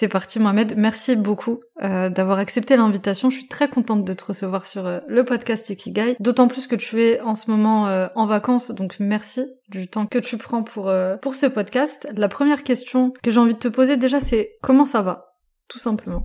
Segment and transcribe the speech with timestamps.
[0.00, 3.28] C'est parti Mohamed, merci beaucoup euh, d'avoir accepté l'invitation.
[3.28, 6.74] Je suis très contente de te recevoir sur euh, le podcast Ikigai, d'autant plus que
[6.74, 10.62] tu es en ce moment euh, en vacances, donc merci du temps que tu prends
[10.62, 12.08] pour, pour ce podcast.
[12.16, 15.34] La première question que j'ai envie de te poser déjà, c'est comment ça va
[15.68, 16.22] Tout simplement?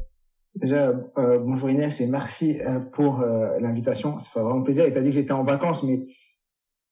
[0.56, 2.62] Déjà, bonjour Inès et merci
[2.94, 3.26] pour
[3.60, 4.20] l'invitation.
[4.20, 4.88] Ça fait vraiment plaisir.
[4.88, 6.00] Il t'a dit que j'étais en vacances, mais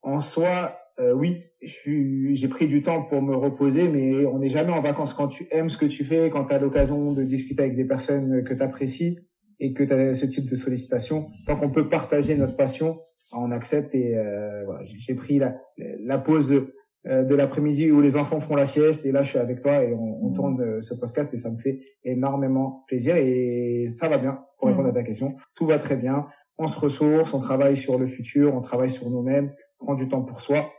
[0.01, 4.71] en soi, euh, oui, j'ai pris du temps pour me reposer, mais on n'est jamais
[4.71, 5.13] en vacances.
[5.13, 7.85] Quand tu aimes ce que tu fais, quand tu as l'occasion de discuter avec des
[7.85, 9.19] personnes que tu apprécies
[9.59, 12.99] et que tu as ce type de sollicitation, tant qu'on peut partager notre passion,
[13.31, 13.95] on accepte.
[13.95, 16.63] Et euh, voilà, j'ai pris la, la pause
[17.05, 19.83] euh, de l'après-midi où les enfants font la sieste et là je suis avec toi
[19.83, 20.33] et on, on mmh.
[20.35, 24.69] tourne euh, ce podcast et ça me fait énormément plaisir et ça va bien pour
[24.69, 24.91] répondre mmh.
[24.91, 25.35] à ta question.
[25.53, 26.27] Tout va très bien.
[26.57, 30.21] On se ressource, on travaille sur le futur, on travaille sur nous-mêmes, prend du temps
[30.21, 30.71] pour soi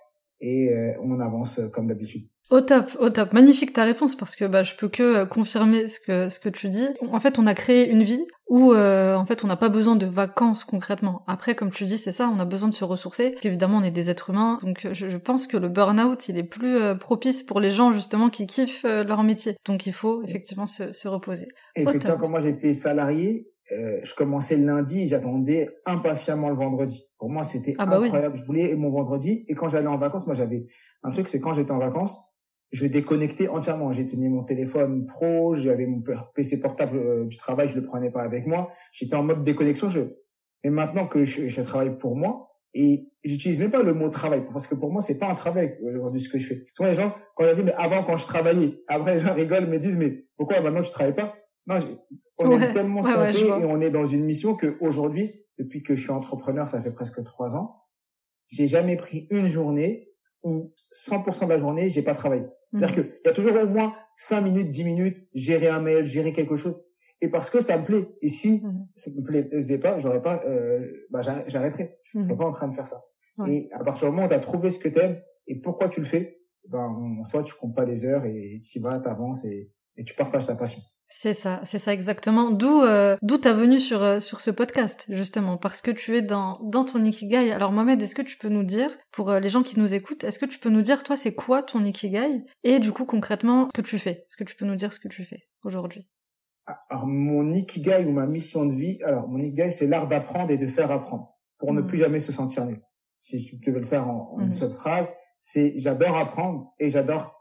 [0.45, 2.29] et euh, on avance euh, comme d'habitude.
[2.51, 3.33] Au top, au top.
[3.33, 6.51] Magnifique ta réponse parce que bah, je peux que euh, confirmer ce que, ce que
[6.51, 6.87] tu dis.
[7.11, 10.05] En fait, on a créé une vie où en fait on n'a pas besoin de
[10.05, 11.25] vacances concrètement.
[11.27, 13.37] Après, comme tu dis, c'est ça, on a besoin de se ressourcer.
[13.43, 16.45] Évidemment, on est des êtres humains, donc je, je pense que le burn-out, il est
[16.45, 19.57] plus propice pour les gens justement qui kiffent leur métier.
[19.65, 21.49] Donc il faut effectivement se, se reposer.
[21.75, 27.03] effectivement, quand moi j'étais salarié, euh, je commençais le lundi, j'attendais impatiemment le vendredi.
[27.19, 28.37] Pour moi, c'était ah bah incroyable.
[28.37, 29.45] Je voulais mon vendredi.
[29.49, 30.67] Et quand j'allais en vacances, moi, j'avais
[31.03, 32.19] un truc, c'est quand j'étais en vacances,
[32.73, 33.93] je déconnectais entièrement.
[33.93, 36.03] J'ai tenu mon téléphone pro, j'avais mon
[36.35, 38.71] PC portable euh, du travail, je le prenais pas avec moi.
[38.93, 39.89] J'étais en mode déconnexion.
[39.89, 40.01] Je...
[40.63, 44.45] Et maintenant que je, je travaille pour moi, et j'utilise même pas le mot travail
[44.53, 46.65] parce que pour moi c'est pas un travail aujourd'hui ce que je fais.
[46.73, 49.69] Souvent les gens quand je dis mais avant quand je travaillais, après les gens rigolent
[49.69, 51.37] me disent mais pourquoi maintenant tu travailles pas?
[51.67, 51.79] Non,
[52.39, 56.03] on est tellement ouais, et on est dans une mission que aujourd'hui, depuis que je
[56.03, 57.85] suis entrepreneur, ça fait presque trois ans,
[58.49, 60.11] j'ai jamais pris une journée
[60.43, 60.75] où
[61.09, 62.45] 100% de la journée, j'ai pas travaillé.
[62.73, 63.05] C'est-à-dire mhm.
[63.05, 66.57] qu'il y a toujours au moins 5 minutes, 10 minutes, gérer un mail, gérer quelque
[66.57, 66.77] chose.
[67.21, 68.07] Et parce que ça me plaît.
[68.21, 68.89] Et si mmh.
[68.97, 71.99] ça me plaisait pas, j'aurais pas, euh, bah, j'arrêterais.
[72.05, 72.37] Je serais mhm.
[72.37, 73.03] pas en train de faire ça.
[73.49, 75.89] Et à partir du moment où tu as trouvé ce que tu aimes et pourquoi
[75.89, 79.09] tu le fais, ben, soit tu comptes pas les heures et tu y vas, tu
[79.09, 80.81] avances et, et tu partages ta passion.
[81.17, 82.51] C'est ça, c'est ça exactement.
[82.51, 86.23] D'où euh, d'où t'as venu sur euh, sur ce podcast justement parce que tu es
[86.23, 87.53] dans dans ton ikigai.
[87.53, 90.25] Alors Mohamed, est-ce que tu peux nous dire pour euh, les gens qui nous écoutent,
[90.25, 93.69] est-ce que tu peux nous dire toi c'est quoi ton ikigai et du coup concrètement
[93.73, 94.27] ce que tu fais?
[94.29, 96.09] Est-ce que tu peux nous dire ce que tu fais aujourd'hui?
[96.91, 100.59] Alors mon ikigai ou ma mission de vie, alors mon ikigai c'est l'art d'apprendre et
[100.59, 101.87] de faire apprendre pour ne mmh.
[101.87, 102.83] plus jamais se sentir nul.
[103.21, 104.53] Si tu veux le faire en, une mmh.
[104.53, 105.07] seule phrase,
[105.39, 107.41] c'est j'adore apprendre et j'adore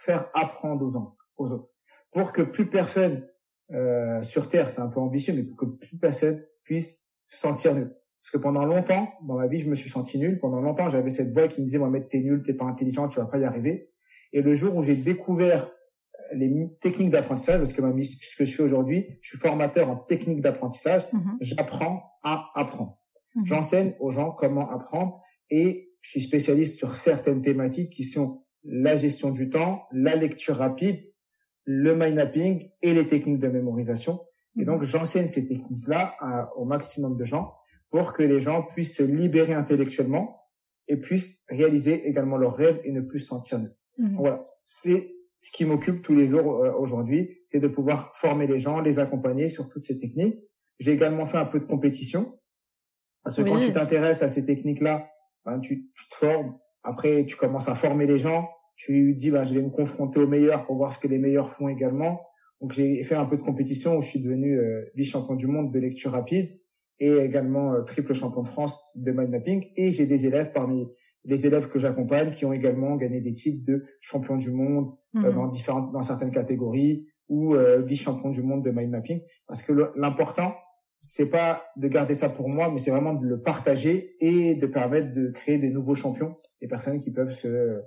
[0.00, 1.71] faire apprendre aux, aux autres
[2.12, 3.26] pour que plus personne
[3.72, 7.74] euh, sur Terre, c'est un peu ambitieux, mais pour que plus personne puisse se sentir
[7.74, 7.94] nul.
[8.22, 10.38] Parce que pendant longtemps, dans ma vie, je me suis senti nul.
[10.38, 13.18] Pendant longtemps, j'avais cette voix qui me disait, Mohamed, t'es nul, t'es pas intelligent, tu
[13.18, 13.90] vas pas y arriver.
[14.32, 18.44] Et le jour où j'ai découvert euh, les techniques d'apprentissage, parce que ma ce que
[18.44, 21.36] je fais aujourd'hui, je suis formateur en techniques d'apprentissage, mhm.
[21.40, 22.98] j'apprends à apprendre.
[23.34, 23.46] Mhm.
[23.46, 25.20] J'enseigne aux gens comment apprendre
[25.50, 30.56] et je suis spécialiste sur certaines thématiques qui sont la gestion du temps, la lecture
[30.56, 31.11] rapide,
[31.64, 34.20] le mind mapping et les techniques de mémorisation.
[34.58, 36.16] Et donc, j'enseigne ces techniques-là
[36.56, 37.54] au maximum de gens
[37.90, 40.42] pour que les gens puissent se libérer intellectuellement
[40.88, 43.72] et puissent réaliser également leurs rêves et ne plus se sentir nus.
[43.98, 44.16] Mhm.
[44.16, 45.08] Voilà, c'est
[45.40, 48.98] ce qui m'occupe tous les jours euh, aujourd'hui, c'est de pouvoir former les gens, les
[48.98, 50.38] accompagner sur toutes ces techniques.
[50.78, 52.38] J'ai également fait un peu de compétition
[53.22, 55.08] parce que quand tu t'intéresses à ces techniques-là,
[55.44, 56.58] ben, tu, tu te formes.
[56.82, 60.20] Après, tu commences à former les gens je lui dis bah je vais me confronter
[60.20, 62.20] aux meilleurs pour voir ce que les meilleurs font également.
[62.62, 65.72] Donc j'ai fait un peu de compétition où je suis devenu euh, vice-champion du monde
[65.72, 66.48] de lecture rapide
[67.00, 70.86] et également euh, triple champion de France de mind mapping et j'ai des élèves parmi
[71.24, 75.20] les élèves que j'accompagne qui ont également gagné des titres de champion du monde euh,
[75.20, 75.34] mhm.
[75.34, 77.54] dans différentes dans certaines catégories ou
[77.86, 80.54] vice-champion du monde de mind mapping parce que l'important
[81.08, 84.66] c'est pas de garder ça pour moi mais c'est vraiment de le partager et de
[84.66, 87.80] permettre de créer des nouveaux champions des personnes qui peuvent se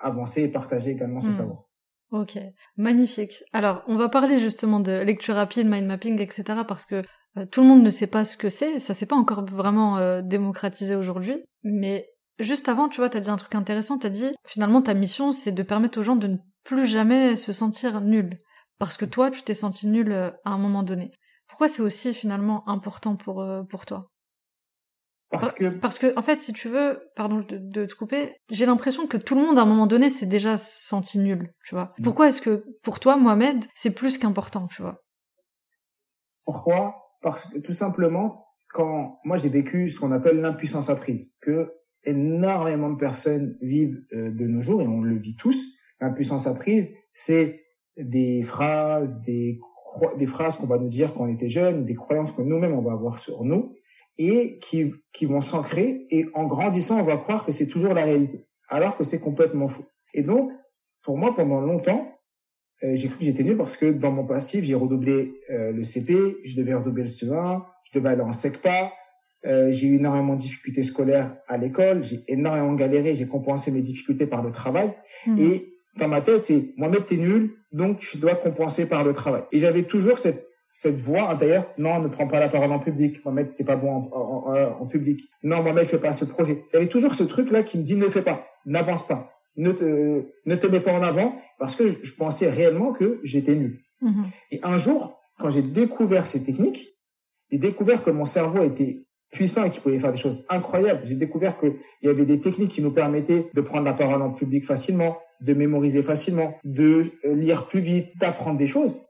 [0.00, 1.32] avancer et partager également ce hmm.
[1.32, 1.64] savoir.
[2.12, 2.38] Ok,
[2.76, 3.42] magnifique.
[3.54, 6.44] Alors, on va parler justement de lecture rapide, mind mapping, etc.
[6.68, 7.02] parce que
[7.38, 9.96] euh, tout le monde ne sait pas ce que c'est, ça s'est pas encore vraiment
[9.96, 11.42] euh, démocratisé aujourd'hui.
[11.62, 12.06] Mais
[12.38, 15.52] juste avant, tu vois, t'as dit un truc intéressant, t'as dit finalement ta mission c'est
[15.52, 18.36] de permettre aux gens de ne plus jamais se sentir nuls.
[18.78, 21.12] Parce que toi, tu t'es senti nul à un moment donné.
[21.46, 24.11] pourquoi c'est aussi finalement important pour, euh, pour toi?
[25.32, 25.68] Parce que...
[25.68, 29.16] Parce que, en fait, si tu veux, pardon de, de te couper, j'ai l'impression que
[29.16, 31.92] tout le monde, à un moment donné, s'est déjà senti nul, tu vois.
[31.98, 32.02] Mm.
[32.04, 35.02] Pourquoi est-ce que, pour toi, Mohamed, c'est plus qu'important, tu vois?
[36.44, 36.94] Pourquoi?
[37.20, 41.72] Parce que, tout simplement, quand moi j'ai vécu ce qu'on appelle l'impuissance apprise, que
[42.04, 45.64] énormément de personnes vivent euh, de nos jours, et on le vit tous,
[46.00, 47.60] l'impuissance apprise, c'est
[47.96, 49.60] des phrases, des,
[50.16, 52.82] des phrases qu'on va nous dire quand on était jeune, des croyances que nous-mêmes on
[52.82, 53.74] va avoir sur nous,
[54.18, 58.04] et qui, qui vont s'ancrer, et en grandissant, on va croire que c'est toujours la
[58.04, 59.86] réalité, alors que c'est complètement faux.
[60.14, 60.50] Et donc,
[61.02, 62.12] pour moi, pendant longtemps,
[62.84, 65.82] euh, j'ai cru que j'étais nul parce que dans mon passif, j'ai redoublé euh, le
[65.82, 68.92] CP, je devais redoubler le CE1, je devais aller en SECPA,
[69.44, 73.80] euh, j'ai eu énormément de difficultés scolaires à l'école, j'ai énormément galéré, j'ai compensé mes
[73.80, 74.94] difficultés par le travail.
[75.26, 75.38] Mmh.
[75.40, 79.42] Et dans ma tête, c'est Mohamed, t'es nul, donc je dois compenser par le travail.
[79.52, 83.24] Et j'avais toujours cette cette voix intérieure, non, ne prends pas la parole en public,
[83.24, 85.20] Mohamed, t'es pas bon en, en, en, public.
[85.42, 86.64] Non, Mohamed, fais pas ce projet.
[86.72, 90.54] J'avais toujours ce truc-là qui me dit ne fais pas, n'avance pas, ne te, ne
[90.54, 93.80] te mets pas en avant, parce que je pensais réellement que j'étais nul.
[94.00, 94.24] Mmh.
[94.50, 96.88] Et un jour, quand j'ai découvert ces techniques,
[97.50, 101.02] j'ai découvert que mon cerveau était puissant et qu'il pouvait faire des choses incroyables.
[101.04, 104.30] J'ai découvert qu'il y avait des techniques qui nous permettaient de prendre la parole en
[104.30, 109.00] public facilement, de mémoriser facilement, de euh, lire plus vite, d'apprendre des choses.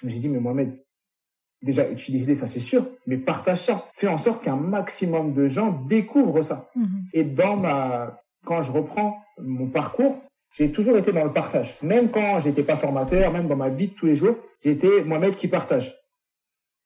[0.00, 0.78] Je me suis dit, mais Mohamed,
[1.62, 3.88] déjà, utilise-les, ça c'est sûr, mais partage ça.
[3.92, 6.70] Fais en sorte qu'un maximum de gens découvrent ça.
[6.76, 7.04] Mhm.
[7.12, 10.20] Et dans ma, quand je reprends mon parcours,
[10.52, 11.76] j'ai toujours été dans le partage.
[11.82, 15.36] Même quand j'étais pas formateur, même dans ma vie de tous les jours, j'étais Mohamed
[15.36, 15.94] qui partage.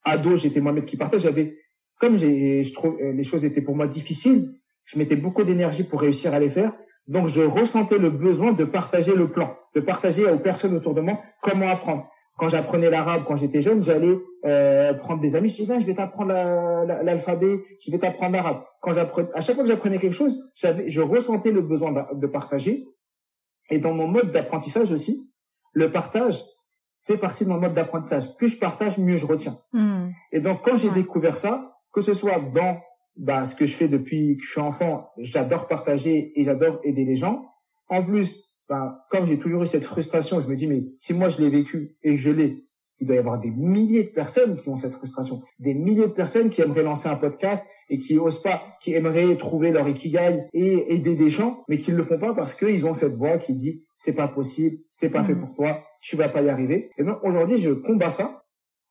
[0.05, 1.23] Ado, j'étais Mohamed qui partage.
[1.23, 1.56] J'avais,
[2.00, 4.53] comme j'ai, je trouve, les choses étaient pour moi difficiles,
[4.85, 6.73] je mettais beaucoup d'énergie pour réussir à les faire.
[7.06, 11.00] Donc, je ressentais le besoin de partager le plan, de partager aux personnes autour de
[11.00, 12.08] moi comment apprendre.
[12.38, 15.49] Quand j'apprenais l'arabe, quand j'étais jeune, j'allais euh, prendre des amis.
[15.49, 18.62] Je disais, je vais t'apprendre l'alphabet, je vais t'apprendre l'arabe.
[18.81, 22.26] Quand j'apprenais, à chaque fois que j'apprenais quelque chose, j'avais, je ressentais le besoin de,
[22.26, 22.88] partager.
[23.70, 25.32] Et dans mon mode d'apprentissage aussi,
[25.73, 26.43] le partage
[27.02, 28.34] fait partie de mon mode d'apprentissage.
[28.37, 29.58] Plus je partage, mieux je retiens.
[29.73, 30.08] Hmm.
[30.32, 32.81] Et donc, quand j'ai découvert ça, que ce soit dans
[33.17, 37.05] bah, ce que je fais depuis que je suis enfant, j'adore partager et j'adore aider
[37.05, 37.44] les gens.
[37.88, 41.29] En plus, bah, comme j'ai toujours eu cette frustration, je me dis, mais si moi
[41.29, 42.65] je l'ai vécu et que je l'ai,
[43.01, 46.13] il doit y avoir des milliers de personnes qui ont cette frustration, des milliers de
[46.13, 50.45] personnes qui aimeraient lancer un podcast et qui osent pas, qui aimeraient trouver leur ikigai
[50.55, 53.37] et aider des gens, mais qui ne le font pas parce qu'ils ont cette voix
[53.37, 55.41] qui dit c'est pas possible, c'est pas fait mmh.
[55.41, 56.93] pour toi, tu vas pas y arriver.
[56.97, 58.42] Et donc aujourd'hui, je combats ça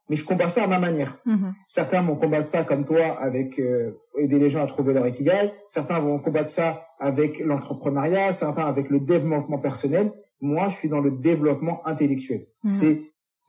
[0.10, 1.18] mais je combats ça à ma manière.
[1.26, 1.54] Mm-hmm.
[1.68, 5.54] Certains vont combattre ça comme toi avec euh, aider les gens à trouver leur ikigai.
[5.70, 8.34] Certains vont combattre ça avec l'entrepreneuriat.
[8.34, 10.12] Certains avec le développement personnel.
[10.42, 12.48] Moi, je suis dans le développement intellectuel.
[12.66, 12.70] Mm-hmm.
[12.70, 13.02] C'est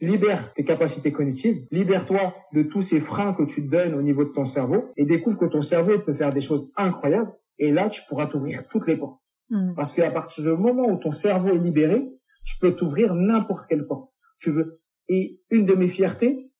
[0.02, 4.24] libère tes capacités cognitives, libère-toi de tous ces freins que tu te donnes au niveau
[4.24, 7.32] de ton cerveau et découvre que ton cerveau peut faire des choses incroyables.
[7.58, 9.20] Et là, tu pourras t'ouvrir toutes les portes.
[9.50, 9.74] Mm-hmm.
[9.74, 12.08] Parce qu'à partir du moment où ton cerveau est libéré,
[12.44, 14.10] tu peux t'ouvrir n'importe quelle porte.
[14.40, 14.81] Tu veux.
[15.12, 16.50] Et une de mes fiertés,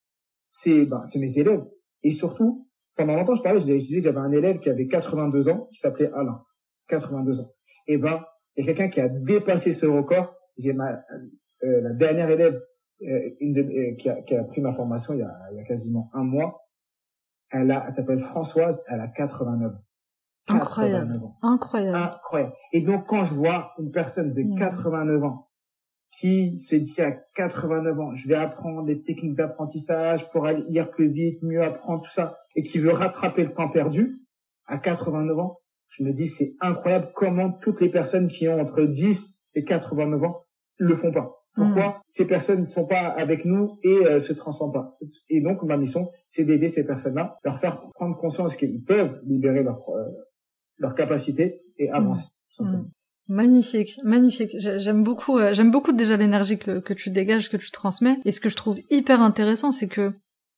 [0.50, 1.64] c'est ben, c'est mes élèves.
[2.02, 5.48] Et surtout, pendant longtemps, je parlais, je disais que j'avais un élève qui avait 82
[5.48, 6.44] ans, qui s'appelait Alain.
[6.88, 7.50] 82 ans.
[7.86, 8.22] Et ben,
[8.56, 10.34] il y a quelqu'un qui a dépassé ce record.
[10.58, 12.60] J'ai ma euh, la dernière élève
[13.00, 15.56] euh, une de, euh, qui, a, qui, a, pris ma formation il y a, il
[15.56, 16.68] y a quasiment un mois.
[17.50, 19.78] Elle a, elle s'appelle Françoise, elle a 89 ans.
[20.48, 21.22] Incroyable.
[21.40, 21.96] Incroyable.
[21.96, 22.52] Incroyable.
[22.72, 25.24] Et donc, quand je vois une personne de 89 mmh.
[25.24, 25.48] ans
[26.18, 30.90] qui se dit à 89 ans, je vais apprendre des techniques d'apprentissage pour aller lire
[30.90, 34.18] plus vite, mieux apprendre tout ça, et qui veut rattraper le temps perdu
[34.66, 38.82] à 89 ans, je me dis c'est incroyable comment toutes les personnes qui ont entre
[38.82, 40.44] 10 et 89 ans
[40.78, 41.38] le font pas.
[41.54, 42.00] Pourquoi hmm.
[42.06, 44.96] ces personnes ne sont pas avec nous et euh, se transforment pas?
[45.28, 49.62] Et donc ma mission, c'est d'aider ces personnes-là, leur faire prendre conscience qu'ils peuvent libérer
[49.62, 50.08] leur euh,
[50.78, 52.24] leur capacité et avancer.
[52.58, 52.84] Hmm.
[53.28, 54.50] Magnifique, magnifique.
[54.58, 58.18] J'aime beaucoup, euh, j'aime beaucoup déjà l'énergie que, tu dégages, que tu transmets.
[58.24, 60.10] Et ce que je trouve hyper intéressant, c'est que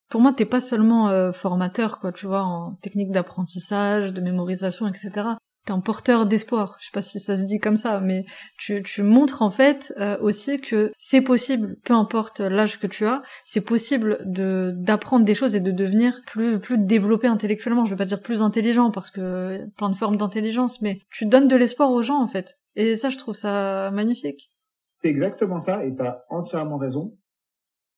[0.08, 4.86] pour moi, t'es pas seulement euh, formateur, quoi, tu vois, en technique d'apprentissage, de mémorisation,
[4.86, 5.28] etc.
[5.64, 6.76] T'es un porteur d'espoir.
[6.78, 8.26] Je sais pas si ça se dit comme ça, mais
[8.58, 13.06] tu, tu montres en fait euh, aussi que c'est possible, peu importe l'âge que tu
[13.06, 17.86] as, c'est possible de d'apprendre des choses et de devenir plus plus développé intellectuellement.
[17.86, 21.48] Je veux pas dire plus intelligent parce que plein de formes d'intelligence, mais tu donnes
[21.48, 22.58] de l'espoir aux gens en fait.
[22.76, 24.50] Et ça, je trouve ça magnifique.
[24.96, 27.16] C'est exactement ça, et tu as entièrement raison.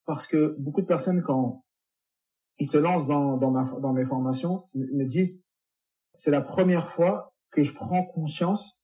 [0.06, 1.64] Parce que beaucoup de personnes, quand
[2.58, 5.44] ils se lancent dans, dans, ma, dans mes formations, me disent,
[6.14, 8.79] c'est la première fois que je prends conscience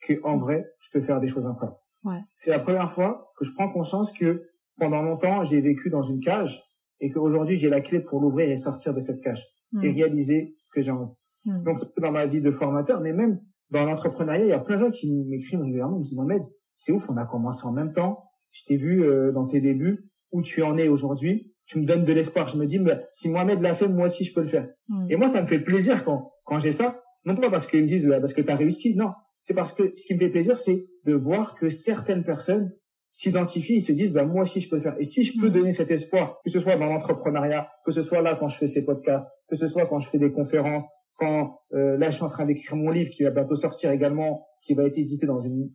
[0.00, 1.78] que en vrai, je peux faire des choses incroyables.
[2.04, 2.20] Ouais.
[2.34, 6.20] C'est la première fois que je prends conscience que pendant longtemps, j'ai vécu dans une
[6.20, 6.62] cage
[7.00, 9.44] et qu'aujourd'hui j'ai la clé pour l'ouvrir et sortir de cette cage
[9.82, 9.94] et mm.
[9.94, 11.12] réaliser ce que j'ai envie.
[11.44, 11.64] Mm.
[11.64, 13.40] Donc dans ma vie de formateur, mais même
[13.70, 16.42] dans l'entrepreneuriat, il y a plein de gens qui m'écrivent régulièrement, ils me disent Mohamed,
[16.74, 18.24] c'est ouf, on a commencé en même temps.
[18.52, 21.52] Je t'ai vu euh, dans tes débuts, où tu en es aujourd'hui.
[21.66, 22.46] Tu me donnes de l'espoir.
[22.48, 24.68] Je me dis, mais si Mohamed l'a fait, moi aussi je peux le faire.
[24.88, 25.06] Mm.
[25.10, 27.03] Et moi, ça me fait plaisir quand quand j'ai ça.
[27.24, 29.10] Non pas parce qu'ils me disent parce que tu as réussi, non.
[29.40, 32.72] C'est parce que ce qui me fait plaisir, c'est de voir que certaines personnes
[33.12, 34.96] s'identifient, ils se disent, bah, moi aussi, je peux le faire.
[34.98, 35.52] Et si je peux mm.
[35.52, 38.66] donner cet espoir, que ce soit dans l'entrepreneuriat, que ce soit là quand je fais
[38.66, 40.82] ces podcasts, que ce soit quand je fais des conférences,
[41.16, 44.46] quand euh, là, je suis en train d'écrire mon livre qui va bientôt sortir également,
[44.62, 45.70] qui va être édité dans une,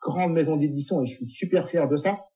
[0.00, 2.26] grande maison d'édition et je suis super fier de ça,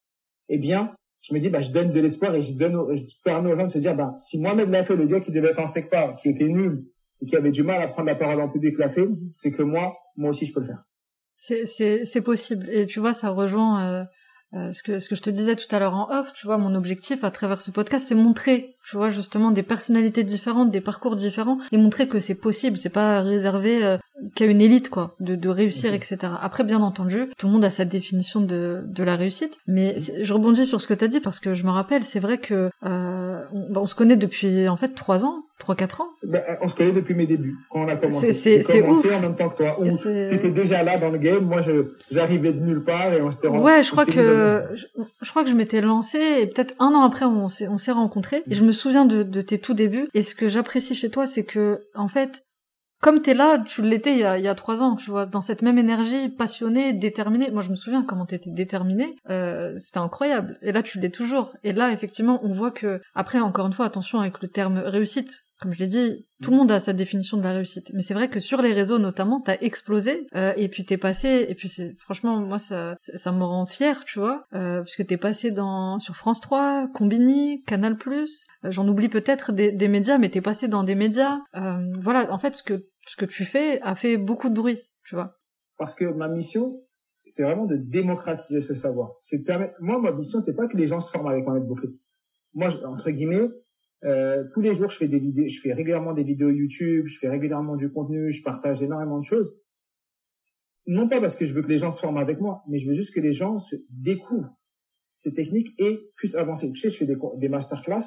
[0.49, 3.53] eh bien, je me dis, bah, je donne de l'espoir et je donne, je permets
[3.53, 5.61] aux gens de se dire, bah, si moi-même l'a fait, le gars qui devait être
[5.61, 6.85] en secteur, qui était nul
[7.23, 9.62] et qui avait du mal à prendre la parole en public l'a fait, c'est que
[9.62, 10.85] moi, moi aussi, je peux le faire.
[11.38, 12.69] C'est, possible.
[12.71, 14.05] Et tu vois, ça rejoint euh,
[14.55, 16.33] euh, ce, que, ce que je te disais tout à l'heure en off.
[16.35, 20.25] Tu vois, mon objectif à travers ce podcast, c'est montrer, tu vois, justement, des personnalités
[20.25, 22.76] différentes, des parcours différents, et montrer que c'est possible.
[22.76, 23.99] C'est pas réservé
[24.35, 26.19] qu'à une élite, quoi, de, de réussir, etc.
[26.41, 29.59] Après, bien entendu, tout le monde a sa définition de, de la réussite.
[29.67, 32.21] Mais je rebondis sur ce que tu as dit parce que je me rappelle, c'est
[32.21, 36.09] vrai que euh, on, on, se connaît depuis en fait trois ans, trois quatre ans.
[36.25, 38.33] Ben, on se connaît depuis mes débuts, quand on a commencé.
[38.33, 39.76] C'est commencé en même temps que toi.
[39.81, 41.62] Tu étais déjà là dans le game, moi
[42.11, 44.87] j'arrivais de nulle part et on s'était Ouais, je crois que je,
[45.21, 47.93] je, crois que je m'étais lancé et peut-être un an après on s'est on s'est
[47.93, 48.43] rencontrés.
[48.50, 50.09] Et je me souviens de, de tes tout débuts.
[50.14, 52.43] Et ce que j'apprécie chez toi, c'est que en fait
[53.02, 55.76] comme t'es là, tu l'étais il y a, trois ans, tu vois, dans cette même
[55.76, 57.50] énergie, passionnée, déterminée.
[57.50, 60.56] Moi, je me souviens comment t'étais déterminée, euh, c'était incroyable.
[60.62, 61.52] Et là, tu l'es toujours.
[61.64, 65.41] Et là, effectivement, on voit que, après, encore une fois, attention avec le terme réussite,
[65.62, 67.92] comme je l'ai dit, tout le monde a sa définition de la réussite.
[67.95, 71.47] Mais c'est vrai que sur les réseaux notamment, t'as explosé euh, et puis t'es passé
[71.49, 75.04] et puis c'est franchement moi ça ça me rend fier, tu vois, euh, parce que
[75.04, 77.97] t'es passé dans sur France 3, Combini, Canal+.
[78.09, 78.25] Euh,
[78.64, 81.38] J'en oublie peut-être des, des, médias, mais t'es passé dans des médias.
[81.54, 84.81] Euh, voilà, en fait ce que ce que tu fais a fait beaucoup de bruit,
[85.04, 85.38] tu vois.
[85.78, 86.83] Parce que ma mission,
[87.26, 89.12] c'est vraiment de démocratiser ce savoir.
[89.21, 89.75] C'est permettre.
[89.81, 91.90] Moi, ma mission, c'est pas que les gens se forment avec Mohamed Bouclé.
[92.54, 93.49] Moi, entre guillemets,
[94.04, 97.18] euh, tous les jours, je fais des vidéos, je fais régulièrement des vidéos YouTube, je
[97.18, 99.54] fais régulièrement du contenu, je partage énormément de choses.
[100.87, 102.88] Non pas parce que je veux que les gens se forment avec moi, mais je
[102.88, 104.56] veux juste que les gens se découvrent
[105.14, 106.73] ces techniques et puissent avancer.
[106.73, 108.02] Tu sais, je fais des, des masterclass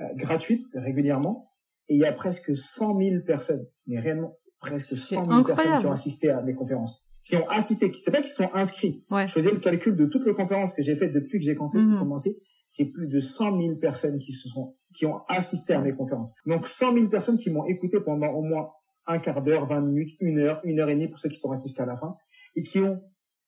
[0.00, 1.50] euh, gratuites régulièrement
[1.88, 5.86] et il y a presque 100 000 personnes, mais réellement presque 100 000 personnes qui
[5.86, 7.90] ont assisté à mes conférences, qui ont assisté.
[7.96, 9.06] C'est pas qu'ils sont inscrits.
[9.10, 9.26] Ouais.
[9.26, 11.98] Je faisais le calcul de toutes les conférences que j'ai faites depuis que j'ai mhm.
[11.98, 15.92] commencé j'ai plus de 100 000 personnes qui se sont, qui ont assisté à mes
[15.92, 16.30] conférences.
[16.46, 18.70] Donc 100 000 personnes qui m'ont écouté pendant au moins
[19.06, 21.48] un quart d'heure, 20 minutes, une heure, une heure et demie pour ceux qui sont
[21.48, 22.16] restés jusqu'à la fin
[22.56, 23.00] et qui ont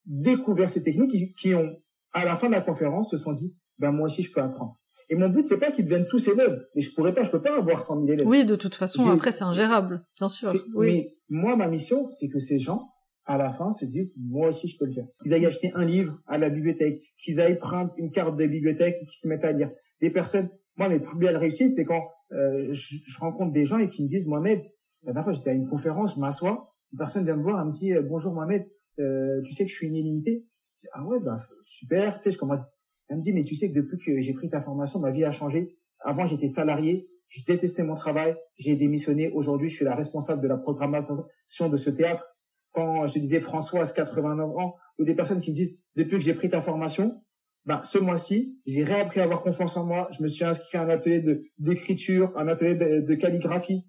[0.07, 1.77] découvert ces techniques, qui, ont,
[2.13, 4.79] à la fin de la conférence, se sont dit, ben moi aussi je peux apprendre.
[5.09, 6.65] Et mon but, c'est pas qu'ils deviennent tous élèves.
[6.75, 8.27] Et je pourrais pas, je peux pas avoir 100 000 élèves.
[8.27, 10.55] Oui, de toute façon, après, c'est ingérable, bien sûr.
[10.75, 10.87] Oui.
[10.87, 12.92] Mais moi, ma mission, c'est que ces gens
[13.25, 15.07] à la fin se disent moi aussi je peux le faire.
[15.21, 18.99] Qu'ils aillent acheter un livre à la bibliothèque, qu'ils aillent prendre une carte de bibliothèque
[19.07, 19.71] qu'ils se mettent à lire.
[20.01, 22.03] Des personnes, moi mes plus belles réussites c'est quand
[22.33, 24.61] euh, je, rencontre des gens et qui me disent Mohamed,
[25.03, 27.69] la dernière fois j'étais à une conférence, je m'assois, une personne vient me voir, elle
[27.69, 28.67] me dit euh, bonjour Mohamed,
[28.99, 30.47] euh, tu sais que je suis une illimitée.
[30.65, 32.83] Je dis ah ouais bah super, tu sais je commence.
[33.09, 35.25] Elle me dit mais tu sais que depuis que j'ai pris ta formation, ma vie
[35.25, 35.77] a changé.
[36.01, 39.31] Avant j'étais salarié, je détestais mon travail, j'ai démissionné.
[39.31, 41.25] Aujourd'hui je suis la responsable de la programmation
[41.69, 42.25] de ce théâtre
[42.73, 46.35] quand je disais Françoise, 89 ans, ou des personnes qui me disent, depuis que j'ai
[46.35, 47.23] pris ta formation,
[47.65, 50.83] ben, ce mois-ci, j'ai réappris à avoir confiance en moi, je me suis inscrit à
[50.83, 53.87] un atelier de, d'écriture, un atelier de, calligraphie.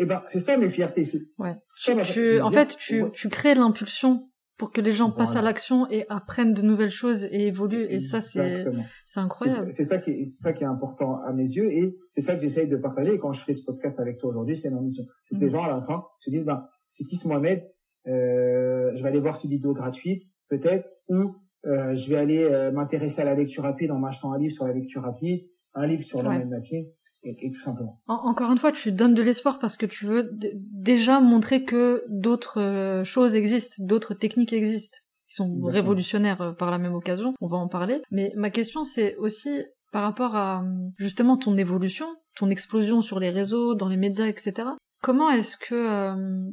[0.00, 1.04] Et eh ben, c'est ça mes fiertés.
[1.38, 1.56] Ouais.
[2.04, 6.04] tu, en fait, tu, tu crées l'impulsion pour que les gens passent à l'action et
[6.08, 7.86] apprennent de nouvelles choses et évoluent.
[7.88, 8.66] Et ça, c'est,
[9.06, 9.72] c'est incroyable.
[9.72, 12.42] C'est ça qui est, ça qui est important à mes yeux et c'est ça que
[12.42, 13.14] j'essaye de partager.
[13.14, 15.04] Et quand je fais ce podcast avec toi aujourd'hui, c'est ma mission.
[15.22, 15.50] C'est que les mmh.
[15.50, 17.68] gens, à la fin, se disent, ben, c'est qui ce Mohamed?
[18.08, 21.34] Euh, je vais aller voir ces vidéos gratuites, peut-être, ou
[21.66, 24.64] euh, je vais aller euh, m'intéresser à la lecture rapide en m'achetant un livre sur
[24.64, 28.00] la lecture rapide, un livre sur le même papier, et, tout simplement.
[28.06, 30.30] encore une fois, tu donnes de l'espoir parce que tu veux
[30.72, 34.98] déjà montrer que d'autres choses existent, d'autres techniques existent,
[35.28, 37.34] qui sont révolutionnaires par la même occasion.
[37.40, 38.00] On va en parler.
[38.10, 39.62] Mais ma question, c'est aussi
[39.92, 40.64] par rapport à
[40.96, 44.68] justement ton évolution, ton explosion sur les réseaux, dans les médias, etc.
[45.02, 46.48] Comment est-ce que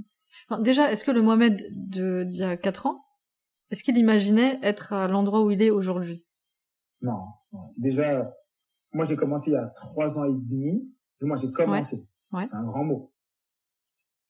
[0.59, 3.05] déjà, est-ce que le Mohamed d'il y a 4 ans,
[3.71, 6.25] est-ce qu'il imaginait être à l'endroit où il est aujourd'hui?
[7.01, 7.25] Non,
[7.77, 8.33] Déjà,
[8.93, 10.91] moi j'ai commencé il y a 3 ans et demi.
[11.21, 12.07] Moi j'ai commencé.
[12.31, 13.13] C'est un grand mot.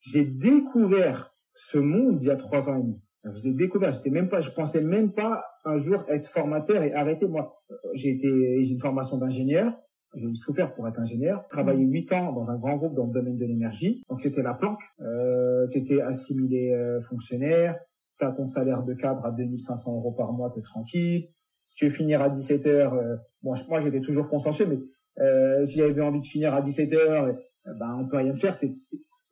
[0.00, 3.02] J'ai découvert ce monde il y a 3 ans et demi.
[3.24, 3.92] Je l'ai découvert.
[3.92, 7.26] J'étais même pas, je pensais même pas un jour être formateur et arrêter.
[7.26, 7.62] Moi,
[7.94, 8.28] j'ai été,
[8.62, 9.72] j'ai une formation d'ingénieur.
[10.16, 13.36] J'ai souffert pour être ingénieur, travaillé huit ans dans un grand groupe dans le domaine
[13.36, 14.02] de l'énergie.
[14.08, 17.76] Donc c'était la planque, euh, c'était assimilé euh, fonctionnaire,
[18.18, 21.28] t'as ton salaire de cadre à 2500 euros par mois, t'es tranquille.
[21.64, 24.78] Si tu veux finir à 17 heures, euh, moi, moi j'étais toujours consciencieux, mais
[25.18, 27.32] euh, si j'avais envie de finir à 17 heures, euh,
[27.78, 28.56] ben on peut rien faire.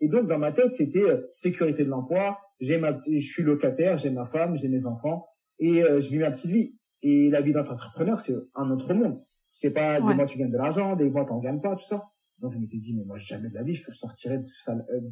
[0.00, 2.38] Et donc dans ma tête c'était euh, sécurité de l'emploi.
[2.60, 5.26] J'ai ma, je suis locataire, j'ai ma femme, j'ai mes enfants
[5.58, 6.76] et je vis ma petite vie.
[7.02, 9.20] Et la vie d'entrepreneur c'est un autre monde.
[9.56, 12.10] C'est pas des mois tu gagnes de l'argent, des mois t'en gagnes pas, tout ça.
[12.38, 14.50] Donc je m'étais dit mais moi jamais de la vie je sortirais du,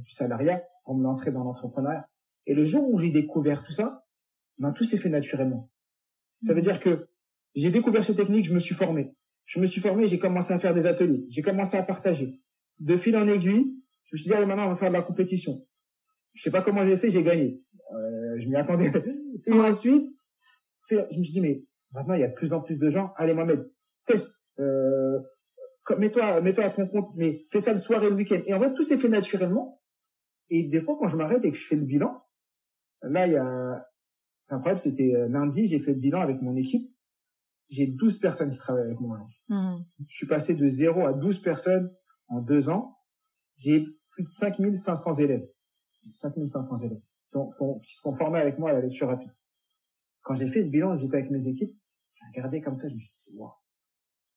[0.00, 2.08] du salariat, on me lancerait dans l'entrepreneuriat.
[2.46, 4.04] Et le jour où j'ai découvert tout ça,
[4.58, 5.70] ben tout s'est fait naturellement.
[6.42, 6.64] Ça veut mmh.
[6.64, 7.08] dire que
[7.54, 9.14] j'ai découvert ces techniques, je me suis formé.
[9.44, 12.40] Je me suis formé, j'ai commencé à faire des ateliers, j'ai commencé à partager.
[12.80, 15.02] De fil en aiguille, je me suis dit, allez, maintenant, on va faire de la
[15.02, 15.64] compétition.
[16.32, 17.62] Je sais pas comment j'ai fait, j'ai gagné.
[17.92, 18.90] Euh, je m'y attendais.
[19.46, 20.10] Et ensuite,
[20.90, 23.12] je me suis dit, mais maintenant, il y a de plus en plus de gens.
[23.16, 23.70] Allez, Mohamed,
[24.06, 24.36] teste.
[24.58, 25.18] Euh,
[25.98, 28.40] mets-toi, mets-toi à ton compte, mais fais ça le soir et le week-end.
[28.46, 29.80] Et en fait, tout s'est fait naturellement.
[30.50, 32.22] Et des fois, quand je m'arrête et que je fais le bilan,
[33.02, 33.86] là, il y a,
[34.44, 36.92] c'est incroyable, c'était euh, lundi, j'ai fait le bilan avec mon équipe
[37.72, 39.26] j'ai 12 personnes qui travaillent avec moi.
[39.48, 39.78] Mmh.
[40.06, 41.90] Je suis passé de 0 à 12 personnes
[42.28, 42.98] en deux ans.
[43.56, 45.48] J'ai plus de 5500 élèves.
[46.12, 49.30] 5500 élèves qui, ont, qui, sont formés avec moi à la lecture rapide.
[50.20, 51.74] Quand j'ai fait ce bilan et que j'étais avec mes équipes,
[52.12, 53.52] j'ai regardé comme ça, je me suis dit, wow.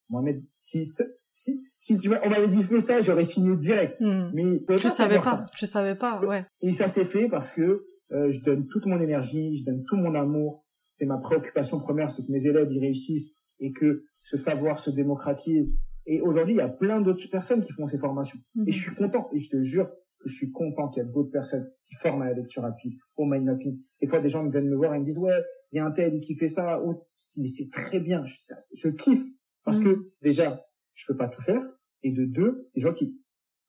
[0.10, 0.86] Mohamed, si,
[1.32, 4.00] si, si tu on m'avait dit fais ça, j'aurais signé direct.
[4.00, 4.32] Mmh.
[4.34, 6.46] Mais je savais pas, je savais pas, ouais.
[6.62, 9.96] Et ça s'est fait parce que euh, je donne toute mon énergie, je donne tout
[9.96, 14.38] mon amour, c'est ma préoccupation première, c'est que mes élèves y réussissent et que ce
[14.38, 15.74] savoir se démocratise.
[16.06, 18.40] Et aujourd'hui, il y a plein d'autres personnes qui font ces formations.
[18.68, 18.84] Et je mhm.
[18.84, 21.70] suis content, et je te jure que je suis content qu'il y a d'autres personnes
[21.84, 23.80] qui forment à la lecture rapide, au mind mapping.
[24.02, 25.92] Des fois, des gens viennent me voir et me disent, ouais, il y a un
[25.92, 26.84] tel qui fait ça.
[26.84, 28.36] Ou, je dis, mais c'est très bien, je,
[28.78, 29.24] je kiffe.
[29.66, 30.06] Parce que, mhm.
[30.22, 31.62] déjà, je peux pas tout faire.
[32.04, 33.20] Et de deux, des gens qui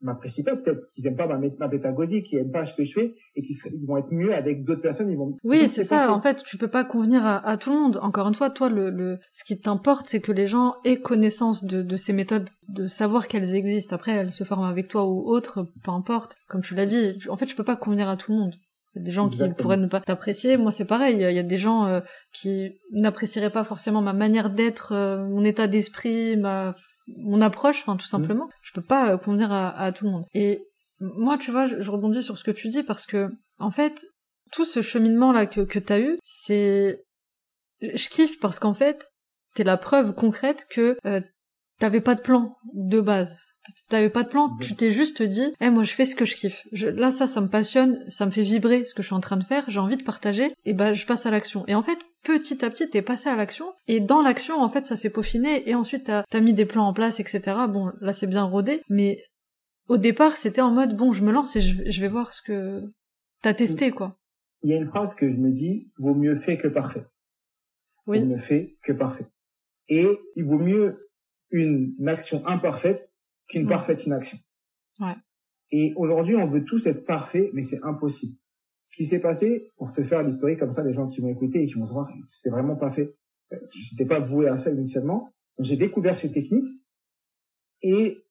[0.02, 2.92] m'apprécient pas peut-être qu'ils aiment pas ma, ma pédagogie qui aiment pas ce que je
[2.92, 6.12] fais et qui ils vont être mieux avec d'autres personnes ils vont oui c'est ça
[6.12, 8.90] en fait tu peux pas convenir à, tout le monde encore une fois toi le,
[8.90, 12.86] le ce qui t'importe c'est que les gens aient connaissance de, de ces méthodes de
[12.86, 16.74] savoir qu'elles existent après elles se forment avec toi ou autre peu importe comme tu
[16.74, 18.54] l'as dit en fait je peux pas convenir à tout le monde
[18.96, 20.56] il y a des gens qui pourraient ne pas t'apprécier.
[20.56, 21.16] Moi, c'est pareil.
[21.16, 22.00] Il y, a des gens euh,
[22.32, 26.74] qui n'apprécieraient pas forcément ma manière d'être, euh, mon état d'esprit, ma
[27.08, 28.08] mon approche, enfin tout mm.
[28.08, 28.48] simplement.
[28.62, 30.24] Je peux pas euh, convenir à, tout le monde.
[30.32, 30.66] Et
[30.98, 33.28] moi, tu vois, je, rebondis sur ce que tu dis parce que,
[33.58, 34.06] en fait,
[34.50, 36.98] tout ce cheminement là que, que t'as eu, c'est,
[37.82, 39.06] je kiffe parce qu'en fait,
[39.54, 40.96] t'es la preuve concrète que
[41.78, 43.52] t'avais pas de plan de base.
[43.88, 46.36] T'avais pas de plan, tu t'es juste dit, eh moi je fais ce que je
[46.36, 46.66] kiffe.
[46.72, 49.20] Je, là ça, ça me passionne, ça me fait vibrer ce que je suis en
[49.20, 51.64] train de faire, j'ai envie de partager, et ben je passe à l'action.
[51.66, 54.86] Et en fait, petit à petit, t'es passé à l'action, et dans l'action, en fait,
[54.86, 57.40] ça s'est peaufiné, et ensuite t'as as mis des plans en place, etc.
[57.68, 59.18] Bon, là c'est bien rodé, mais
[59.88, 62.82] au départ c'était en mode, bon, je me lance et je, vais voir ce que
[63.42, 64.16] t'as testé, quoi.
[64.62, 67.04] Il y a une phrase que je me dis, vaut mieux fait que parfait.
[68.06, 68.20] Oui.
[68.20, 69.26] Vaut mieux fait que parfait.
[69.88, 71.05] Et il vaut mieux
[71.50, 73.10] une action imparfaite
[73.48, 74.38] qu'une parfaite inaction.
[75.00, 75.14] Ouais.
[75.70, 78.34] Et aujourd'hui, on veut tous être parfaits, mais c'est impossible.
[78.82, 81.62] Ce qui s'est passé, pour te faire l'historique comme ça, des gens qui vont écouter
[81.62, 83.16] et qui vont se voir, c'était vraiment pas fait.
[83.52, 85.32] Euh, je n'étais pas voué à ça initialement.
[85.58, 86.68] Donc j'ai découvert ces techniques
[87.82, 88.24] et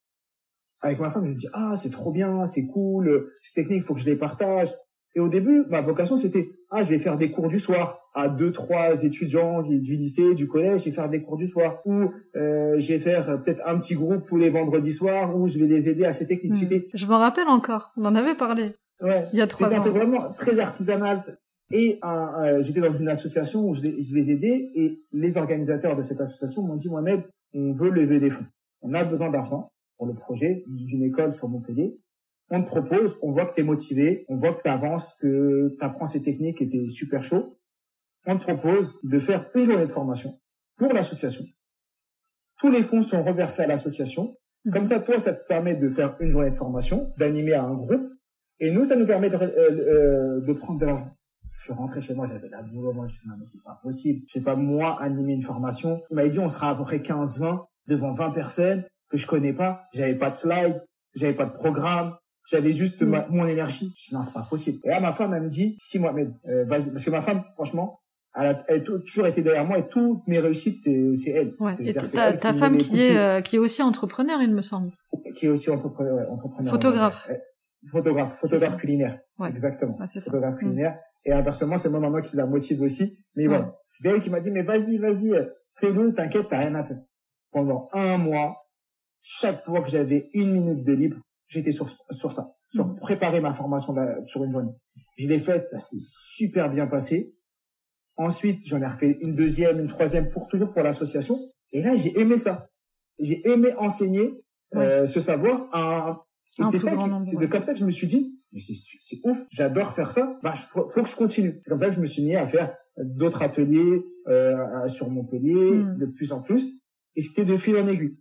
[0.82, 3.84] avec ma femme, je me dis ah c'est trop bien, c'est cool, ces techniques, il
[3.84, 4.74] faut que je les partage.
[5.16, 8.28] Et au début, ma vocation, c'était, ah, je vais faire des cours du soir à
[8.28, 11.80] deux, trois étudiants du lycée, du collège, je vais faire des cours du soir.
[11.86, 15.48] Ou euh, je vais faire euh, peut-être un petit groupe tous les vendredis soirs où
[15.48, 16.70] je vais les aider à ces techniques.
[16.70, 16.80] Hmm.
[16.94, 18.72] Je m'en rappelle encore, on en avait parlé.
[19.02, 19.26] Ouais.
[19.32, 19.82] Il y a trois ans.
[19.82, 21.24] C'était vraiment très artisanal.
[21.72, 25.38] Et euh, euh, j'étais dans une association où je les, je les aidais et les
[25.38, 27.24] organisateurs de cette association m'ont dit, Mohamed,
[27.54, 28.46] on veut lever des fonds.
[28.82, 31.98] On a besoin d'argent pour le projet d'une école sur Montpellier
[32.50, 35.76] on te propose, on voit que tu es motivé, on voit que tu avances, que
[35.78, 37.58] tu apprends ces techniques et tu es super chaud.
[38.28, 40.40] On te propose de faire une journée de formation
[40.78, 41.46] pour l'association.
[42.60, 44.38] Tous les fonds sont reversés à l'association.
[44.66, 44.74] Mhm.
[44.74, 47.74] Comme ça, toi, ça te permet de faire une journée de formation, d'animer à un
[47.74, 48.12] groupe.
[48.60, 51.12] Et nous, ça nous permet de, euh, euh, de prendre de l'argent.
[51.52, 53.46] Je suis rentré chez moi, j'avais la boule moi, je me suis dit, non, mais
[53.46, 54.26] c'est pas possible.
[54.28, 56.04] Je sais pas, moi, animer une formation.
[56.10, 59.28] Il m'a dit, on sera à peu près 15, 20 devant 20 personnes que je
[59.28, 59.84] connais pas.
[59.94, 63.26] J'avais pas de slide, j'avais pas de programme, j'avais juste mm.
[63.30, 63.92] mon énergie.
[63.96, 64.80] Je dis, non, c'est pas possible.
[64.84, 66.92] Et là, ma femme, elle me dit, si Mohamed, euh, vas-y.
[66.92, 68.02] Parce que ma femme, franchement,
[68.36, 71.56] elle a, elle a, toujours été derrière moi et toutes mes réussites, c'est elle.
[71.60, 71.72] Ouais.
[71.80, 74.92] Et ta, ta femme qui est, euh, qui est aussi entrepreneur, il me semble.
[75.36, 76.72] Qui est aussi entrepreneur, ouais, entrepreneur.
[76.72, 77.30] Photographe.
[77.88, 79.20] photographe, photographe culinaire.
[79.40, 79.50] Ouais.
[79.50, 79.98] Exactement.
[80.00, 80.60] Ah, photographe mm.
[80.60, 81.00] culinaire.
[81.26, 83.18] Et inversement, c'est moi maman qui la motive aussi.
[83.36, 85.34] Mais bon, c'est elle qui m'a dit, mais vas-y, vas-y,
[85.76, 87.00] fais-le, t'inquiète, t'as rien à faire.
[87.52, 88.68] Pendant un mois,
[89.22, 92.96] chaque fois que j'avais une minute de libre, j'étais sur, sur ça, sur mmh.
[93.00, 93.96] préparer ma formation
[94.28, 94.72] sur une journée.
[95.18, 97.36] Je l'ai faite, ça s'est super bien passé.
[98.18, 101.40] Ensuite, j'en ai refait une deuxième, une troisième pour toujours pour l'association.
[101.72, 102.70] Et là, j'ai aimé ça.
[103.20, 104.42] J'ai aimé enseigner
[104.76, 106.26] euh, ce savoir à
[106.72, 110.12] c'est ça, c'est comme ça que je me suis dit, mais c'est ouf, j'adore faire
[110.12, 110.40] ça.
[110.42, 111.60] Bah, faut, faut que je continue.
[111.62, 115.54] C'est comme ça que je me suis mis à faire d'autres ateliers euh, sur Montpellier,
[115.54, 115.98] mmh.
[115.98, 116.70] de plus en plus.
[117.18, 118.18] Et c'était de fil en aiguille.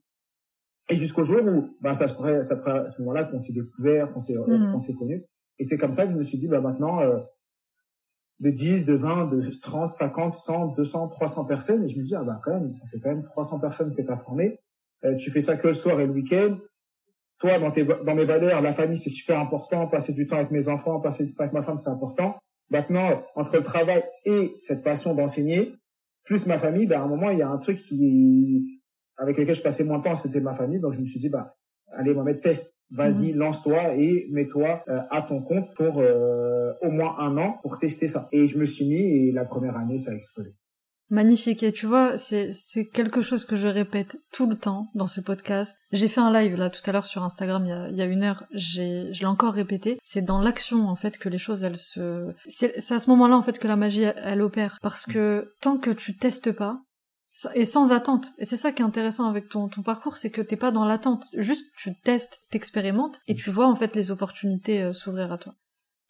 [0.88, 4.18] Et jusqu'au jour où, bah, ça se ça à ce moment-là qu'on s'est découvert, qu'on
[4.18, 4.72] s'est, mmh.
[4.72, 5.24] qu'on s'est connu.
[5.58, 7.20] Et c'est comme ça que je me suis dit, bah, maintenant, euh,
[8.40, 11.84] de 10, de 20, de 30, 50, 100, 200, 300 personnes.
[11.84, 14.02] Et je me dis, ah, bah, quand même, ça fait quand même 300 personnes que
[14.02, 14.60] tu as formées.
[15.04, 16.58] Euh, tu fais ça que le soir et le week-end.
[17.38, 19.86] Toi, dans tes, dans mes valeurs, la famille, c'est super important.
[19.86, 22.36] Passer du temps avec mes enfants, passer du temps avec ma femme, c'est important.
[22.70, 25.74] Maintenant, entre le travail et cette passion d'enseigner,
[26.24, 28.73] plus ma famille, ben, à un moment, il y a un truc qui,
[29.16, 30.81] avec lequel je passais moins de temps, c'était ma famille.
[30.81, 31.57] Donc, je me suis dit, bah,
[31.92, 32.74] allez, Mohamed, teste.
[32.90, 33.38] Vas-y, mhm.
[33.38, 38.07] lance-toi et mets-toi euh, à ton compte pour euh, au moins un an pour tester
[38.07, 38.29] ça.
[38.31, 40.55] Et je me suis mis et la première année, ça a explosé.
[41.11, 41.62] Magnifique.
[41.62, 45.20] Et tu vois, c'est, c'est quelque chose que je répète tout le temps dans ce
[45.20, 45.79] podcast.
[45.92, 48.03] J'ai fait un live là tout à l'heure sur Instagram il y a, il y
[48.03, 48.44] a une heure.
[48.53, 49.98] J'ai, je l'ai encore répété.
[50.03, 52.33] C'est dans l'action en fait que les choses elles se.
[52.46, 54.79] C'est, c'est à ce moment-là en fait que la magie elle, opère.
[54.83, 56.81] Parce que tant que tu testes pas,
[57.54, 58.32] et sans attente.
[58.38, 60.84] Et c'est ça qui est intéressant avec ton, ton parcours, c'est que t'es pas dans
[60.84, 61.26] l'attente.
[61.34, 65.54] Juste, tu testes, t'expérimentes, et tu vois en fait les opportunités euh, s'ouvrir à toi.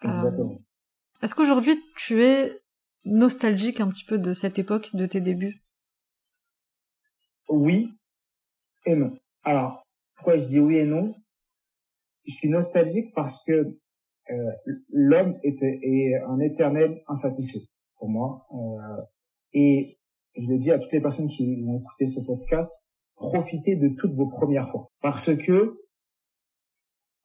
[0.03, 0.53] Exactement.
[0.53, 2.61] Euh, est-ce qu'aujourd'hui tu es
[3.07, 5.63] nostalgique un petit peu de cette époque, de tes débuts?
[7.49, 7.91] Oui
[8.87, 9.17] et non.
[9.45, 9.83] Alors,
[10.17, 11.15] pourquoi je dis oui et non?
[12.27, 13.79] Je suis nostalgique parce que
[14.31, 14.53] euh,
[14.91, 18.47] l'homme est, est, un éternel insatisfait pour moi.
[19.53, 19.99] Et
[20.37, 22.73] je le dis à toutes les personnes qui vont écouter ce podcast,
[23.15, 24.91] profitez de toutes vos premières fois.
[25.01, 25.79] Parce que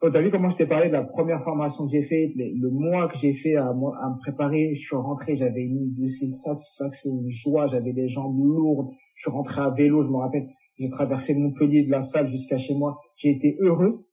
[0.01, 2.69] Oh, t'as vu comment je t'ai parlé de la première formation que j'ai faite, le,
[2.69, 6.29] mois que j'ai fait à, à, me préparer, je suis rentré, j'avais une de ces
[6.29, 10.47] satisfactions, une joie, j'avais des jambes lourdes, je suis rentré à vélo, je me rappelle,
[10.77, 14.07] j'ai traversé Montpellier de la salle jusqu'à chez moi, j'ai été heureux.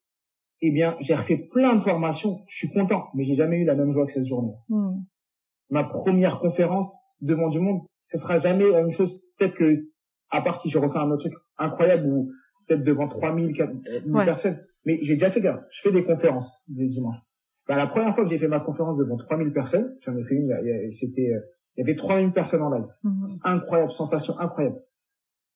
[0.60, 3.76] Eh bien, j'ai refait plein de formations, je suis content, mais j'ai jamais eu la
[3.76, 4.54] même joie que cette journée.
[4.68, 5.04] Hmm.
[5.70, 9.20] Ma première conférence devant du monde, ce sera jamais la même chose.
[9.38, 9.72] Peut-être que,
[10.30, 12.30] à part si je refais un autre truc incroyable ou
[12.66, 17.18] peut-être devant 3000, 4000 personnes, mais j'ai déjà fait, je fais des conférences les dimanches.
[17.68, 20.36] Bah, la première fois que j'ai fait ma conférence devant 3000 personnes, j'en ai fait
[20.36, 20.52] une,
[20.92, 21.40] c'était, euh,
[21.76, 22.86] il y avait 3000 personnes en live.
[23.02, 23.26] Mhm.
[23.44, 24.80] Incroyable, sensation incroyable.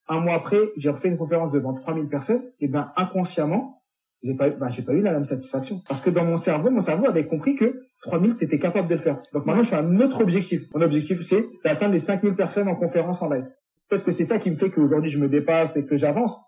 [0.08, 3.84] Un mois après, j'ai refait une conférence devant 3000 personnes, et ben, inconsciemment,
[4.22, 5.80] j'ai pas, ben, j'ai pas eu la même satisfaction.
[5.88, 9.00] Parce que dans mon cerveau, mon cerveau avait compris que 3000, t'étais capable de le
[9.00, 9.20] faire.
[9.32, 10.62] Donc maintenant, je suis à un autre objectif.
[10.74, 13.46] Mon objectif, c'est d'atteindre les 5000 personnes en conférence en live.
[13.88, 16.38] Peut-être que c'est ça qui me fait qu'aujourd'hui, je me dépasse et que j'avance.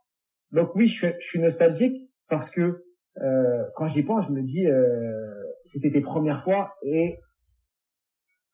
[0.53, 2.85] Donc oui, je suis nostalgique, parce que
[3.21, 4.83] euh, quand j'y pense, je me dis, euh,
[5.65, 7.19] c'était tes premières fois et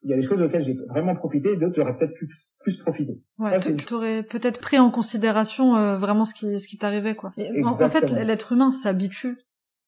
[0.02, 2.28] il y a des choses auxquelles j'ai vraiment profité, d'autres j'aurais peut-être plus,
[2.61, 3.20] plus profité.
[3.38, 7.32] Ouais, tu aurais peut-être pris en considération euh, vraiment ce qui, ce qui t'arrivait, quoi.
[7.64, 9.38] en, fait, l'être humain s'habitue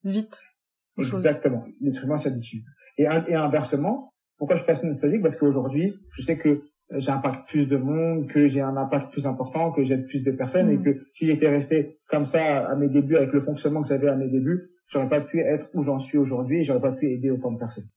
[0.04, 0.40] vite.
[0.98, 1.64] Exactement.
[1.80, 2.64] L'être humain s'habitue.
[3.00, 5.22] Et, et inversement, pourquoi je passe nostalgique?
[5.22, 9.70] Parce qu'aujourd'hui, je sais que j'impacte plus de monde, que j'ai un impact plus important,
[9.70, 10.82] que j'aide plus de personnes et mm.
[10.82, 14.16] que si j'étais resté comme ça à mes débuts avec le fonctionnement que j'avais à
[14.16, 17.30] mes débuts, j'aurais pas pu être où j'en suis aujourd'hui et j'aurais pas pu aider
[17.30, 17.88] autant de personnes.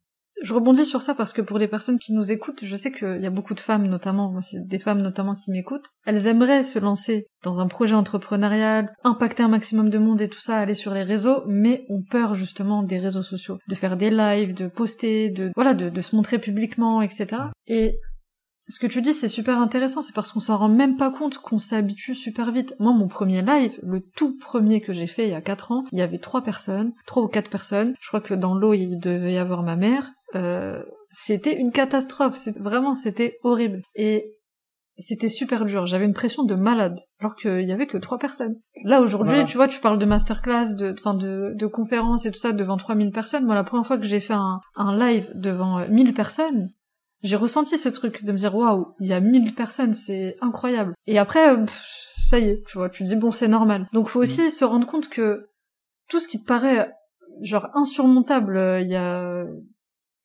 [0.43, 3.21] Je rebondis sur ça parce que pour les personnes qui nous écoutent, je sais qu'il
[3.21, 6.63] y a beaucoup de femmes notamment, moi c'est des femmes notamment qui m'écoutent, elles aimeraient
[6.63, 10.73] se lancer dans un projet entrepreneurial, impacter un maximum de monde et tout ça, aller
[10.73, 14.67] sur les réseaux, mais ont peur justement des réseaux sociaux, de faire des lives, de
[14.67, 17.43] poster, de voilà, de, se montrer publiquement, etc.
[17.67, 17.97] Et
[18.67, 21.38] ce que tu dis, c'est super intéressant, c'est parce qu'on s'en rend même pas compte
[21.38, 22.75] qu'on s'habitue super vite.
[22.79, 25.86] Moi, mon premier live, le tout premier que j'ai fait il y a quatre ans,
[25.93, 27.93] il y avait trois personnes, trois ou quatre personnes.
[28.01, 30.12] Je crois que dans l'eau, il devait y avoir ma mère.
[30.36, 32.36] Euh, c'était une catastrophe.
[32.36, 33.82] C'est vraiment, c'était horrible.
[33.96, 34.32] Et
[34.98, 35.86] c'était super dur.
[35.86, 38.56] J'avais une pression de malade, alors qu'il y avait que trois personnes.
[38.84, 42.39] Là aujourd'hui, tu vois, tu parles de masterclass, de, enfin de, de conférences et tout
[42.39, 43.46] ça devant 3000 personnes.
[43.46, 46.69] Moi, la première fois que j'ai fait un, un live devant 1000 personnes,
[47.24, 50.93] j'ai ressenti ce truc de me dire waouh, il y a 1000 personnes, c'est incroyable.
[51.08, 51.56] Et après,
[52.30, 53.88] ça y est, tu vois, tu dis bon, c'est normal.
[53.93, 55.48] Donc faut aussi se rendre compte que
[56.10, 56.91] tout ce qui te paraît
[57.41, 59.46] genre insurmontable, euh, il y a,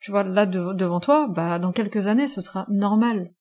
[0.01, 3.33] tu vois, là devant toi, bah dans quelques années, ce sera normal.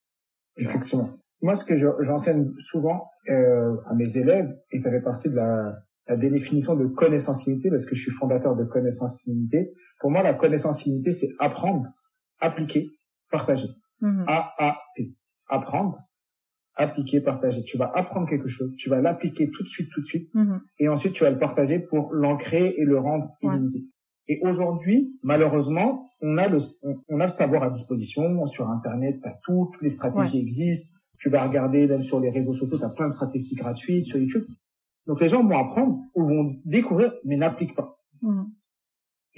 [0.58, 1.10] Effectivement.
[1.42, 5.76] Moi, ce que j'enseigne souvent euh, à mes élèves, et ça fait partie de la,
[6.08, 9.72] la définition de connaissance illimitée, parce que je suis fondateur de connaissance illimitée.
[10.00, 11.88] Pour moi, la connaissance illimitée, c'est apprendre,
[12.40, 12.90] appliquer
[13.30, 13.68] partager.
[14.02, 14.24] Mmh.
[14.28, 15.14] A-A-P.
[15.50, 16.00] Apprendre,
[16.76, 17.64] appliquer, partager.
[17.64, 20.60] Tu vas apprendre quelque chose, tu vas l'appliquer tout de suite, tout de suite, Mhm.
[20.80, 23.58] et ensuite tu vas le partager pour l'ancrer et le rendre Ouais.
[24.28, 28.46] Et aujourd'hui, malheureusement, on a le, on, on a le savoir à disposition.
[28.46, 30.98] Sur Internet, t'as tout, toutes les stratégies existent.
[31.20, 34.46] Tu vas regarder même sur les réseaux sociaux, t'as plein de stratégies gratuites sur YouTube.
[35.08, 37.98] Donc les gens vont apprendre ou vont découvrir, mais n'appliquent pas.
[38.22, 38.52] Mhm.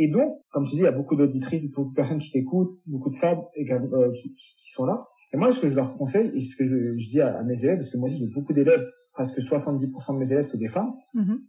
[0.01, 2.79] Et donc, comme tu dis, il y a beaucoup d'auditrices, beaucoup de personnes qui t'écoutent,
[2.87, 4.33] beaucoup de femmes euh, qui,
[4.73, 5.05] sont là.
[5.33, 7.43] Et moi, ce que je leur conseille et ce que je, je dis à, à
[7.43, 10.57] mes élèves, parce que moi aussi j'ai beaucoup d'élèves, presque 70% de mes élèves c'est
[10.57, 11.41] des femmes, Mhm.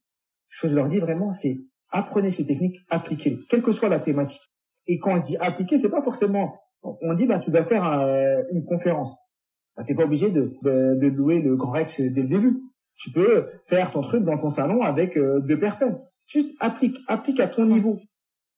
[0.51, 1.59] ce que je leur dis vraiment, c'est
[1.91, 4.43] apprenez ces techniques, appliquez-les, quelle que soit la thématique.
[4.87, 7.85] Et quand on se dit appliquer, c'est pas forcément, on dit bah tu dois faire
[7.85, 9.19] un- une conférence.
[9.77, 12.61] Bah, t'es pas obligé de, de, de louer le Grand Rex dès le début.
[12.97, 15.99] Tu peux faire ton truc dans ton salon avec euh, deux personnes.
[16.27, 17.99] Juste applique, applique à ton niveau.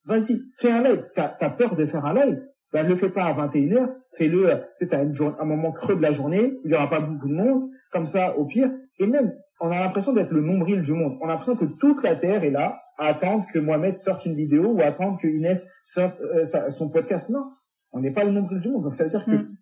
[0.04, 1.06] Vas-y, fais un live.
[1.14, 2.42] T'as as peur de faire un live?
[2.74, 6.00] Ne le fais pas à 21h, fais-le, euh, peut-être à une un moment creux de
[6.02, 8.70] la journée, il y aura pas beaucoup de monde, comme ça, au pire.
[8.98, 9.32] Et même,
[9.64, 11.16] on a l'impression d'être le nombril du monde.
[11.20, 14.34] On a l'impression que toute la Terre est là, à attendre que Mohamed sorte une
[14.34, 17.30] vidéo ou à attendre que Inès sorte euh, sa- son podcast.
[17.30, 17.44] Non,
[17.92, 18.82] on n'est pas le nombril du monde.
[18.82, 19.56] Donc ça veut dire que Mm.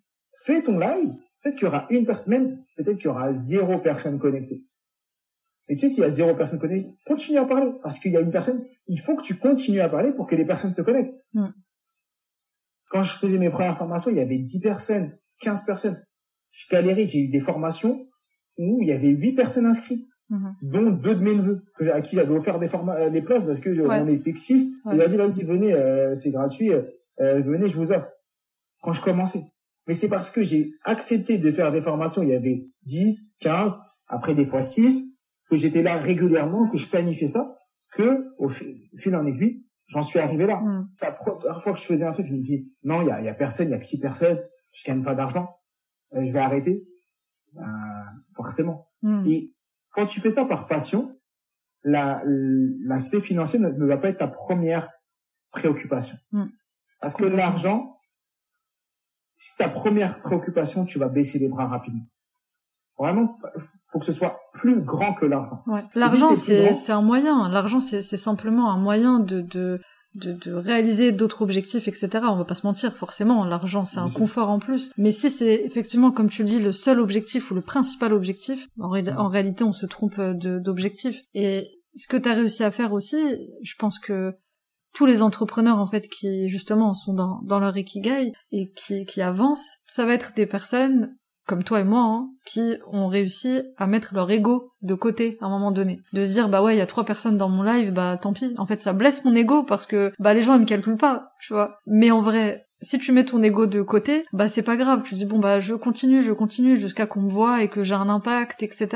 [0.45, 3.77] fais ton live, peut-être qu'il y aura une personne, même peut-être qu'il y aura zéro
[3.79, 4.65] personne connectée.
[5.69, 7.71] Et tu sais, s'il y a zéro personne connectée, continue à parler.
[7.83, 10.35] Parce qu'il y a une personne, il faut que tu continues à parler pour que
[10.35, 11.15] les personnes se connectent.
[11.33, 11.47] Mm.
[12.89, 16.03] Quand je faisais mes premières formations, il y avait 10 personnes, 15 personnes.
[16.49, 18.07] Je galérais, j'ai eu des formations
[18.57, 20.55] où il y avait 8 personnes inscrites, Mhm.
[20.61, 23.43] dont deux de mes neveux, que- à qui j'avais offert des, forma euh, des places
[23.43, 23.99] parce que je, Ouais.
[24.01, 24.71] on était six.
[24.85, 24.95] Ouais.
[24.95, 26.83] Il a dit, vas-y, venez, euh, c'est gratuit, euh,
[27.19, 28.07] euh, venez, je vous offre.
[28.81, 29.41] Quand je commençais.
[29.87, 33.77] Mais c'est parce que j'ai accepté de faire des formations, il y avait 10, 15,
[34.07, 35.17] après des fois 6,
[35.49, 37.57] que j'étais là régulièrement, que je planifiais ça,
[37.93, 40.61] que au fil, fil en aiguille, j'en suis arrivé là.
[40.97, 43.11] C'est la première fois que je faisais un truc, je me dis, non, il y
[43.11, 44.39] a, y a personne, il y a que six personnes,
[44.71, 45.49] je gagne pas d'argent,
[46.15, 46.85] euh, je vais arrêter.
[47.57, 47.61] Euh,
[48.35, 48.87] forcément.
[49.01, 49.25] Mhm.
[49.27, 49.53] Et
[49.91, 51.19] quand tu fais ça par passion,
[51.83, 54.89] la- l'aspect financier ne, ne doit pas être ta première
[55.51, 56.15] préoccupation.
[56.31, 56.45] Mm.
[57.01, 57.99] Parce que l'argent,
[59.35, 62.05] si c'est ta première préoccupation, tu vas baisser les bras rapidement.
[62.97, 63.37] Vraiment,
[63.87, 65.63] faut que ce soit plus grand que l'argent.
[65.65, 65.83] Ouais.
[65.95, 67.49] L'argent, c'est un moyen.
[67.49, 69.81] L'argent, c'est c'est simplement un moyen de de
[70.15, 72.09] de, de réaliser d'autres objectifs, etc.
[72.29, 74.91] On va pas se mentir, forcément, l'argent, c'est un confort en plus.
[74.97, 78.67] Mais si c'est effectivement, comme tu le dis, le seul objectif ou le principal objectif,
[78.79, 81.21] en, ré- en réalité, on se trompe de- d'objectif.
[81.33, 81.63] Et
[81.95, 83.17] ce que tu as réussi à faire aussi,
[83.63, 84.33] je pense que
[84.93, 89.21] tous les entrepreneurs en fait qui justement sont dans, dans leur ikigai et qui, qui
[89.21, 91.15] avancent, ça va être des personnes
[91.47, 95.45] comme toi et moi, hein, qui ont réussi à mettre leur ego de côté à
[95.45, 95.99] un moment donné.
[96.13, 98.33] De se dire, bah ouais, il y a trois personnes dans mon live, bah tant
[98.33, 98.53] pis.
[98.57, 101.31] En fait, ça blesse mon ego parce que, bah les gens, ils me calculent pas,
[101.41, 101.77] tu vois.
[101.87, 105.03] Mais en vrai, si tu mets ton ego de côté, bah c'est pas grave.
[105.03, 107.95] Tu dis, bon, bah je continue, je continue jusqu'à qu'on me voit et que j'ai
[107.95, 108.87] un impact, etc.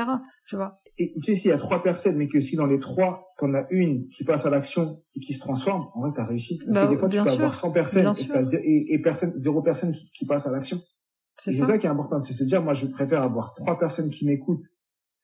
[0.48, 0.78] Tu vois.
[0.98, 3.52] Et tu sais, s'il y a trois personnes, mais que si dans les trois, t'en
[3.52, 6.58] as une qui passe à l'action et qui se transforme, en vrai, t'as réussi.
[6.64, 7.32] Parce Bah, que des fois, tu peux sûr.
[7.34, 8.14] avoir 100 personnes
[8.64, 10.80] et, personne, zéro personne qui, qui passe à l'action.
[11.36, 11.78] C'est ça.
[11.78, 14.64] Qui est important, c'est se dire, moi, je préfère avoir trois personnes qui m'écoutent,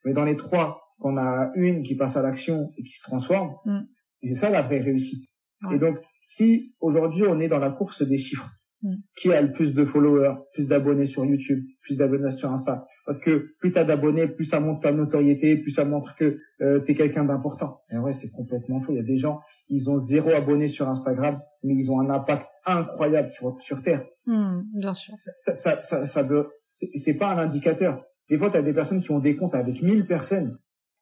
[0.04, 3.54] mais dans les trois, on a une qui passe à l'action et qui se transforme.
[3.64, 3.80] Mm.
[4.22, 5.28] Et c'est ça la vraie réussite.
[5.64, 5.76] Ouais.
[5.76, 8.50] Et donc, si aujourd'hui on est dans la course des chiffres,
[8.82, 8.94] Mm.
[9.16, 13.20] qui a le plus de followers, plus d'abonnés sur YouTube, plus d'abonnés sur Insta, parce
[13.20, 16.94] que plus t'as d'abonnés, plus ça montre ta notoriété, plus ça montre que euh, t'es
[16.94, 17.80] quelqu'un d'important.
[17.92, 18.92] Et en vrai, c'est complètement faux.
[18.92, 22.10] Il y a des gens, ils ont zéro abonné sur Instagram, mais ils ont un
[22.10, 25.14] impact incroyable sur sur Terre Hmm, bien sûr.
[25.18, 28.04] ça, ça, ça, ça veut, c'est pas un indicateur.
[28.30, 30.58] Des fois, tu as des personnes qui ont des comptes avec 1000 personnes,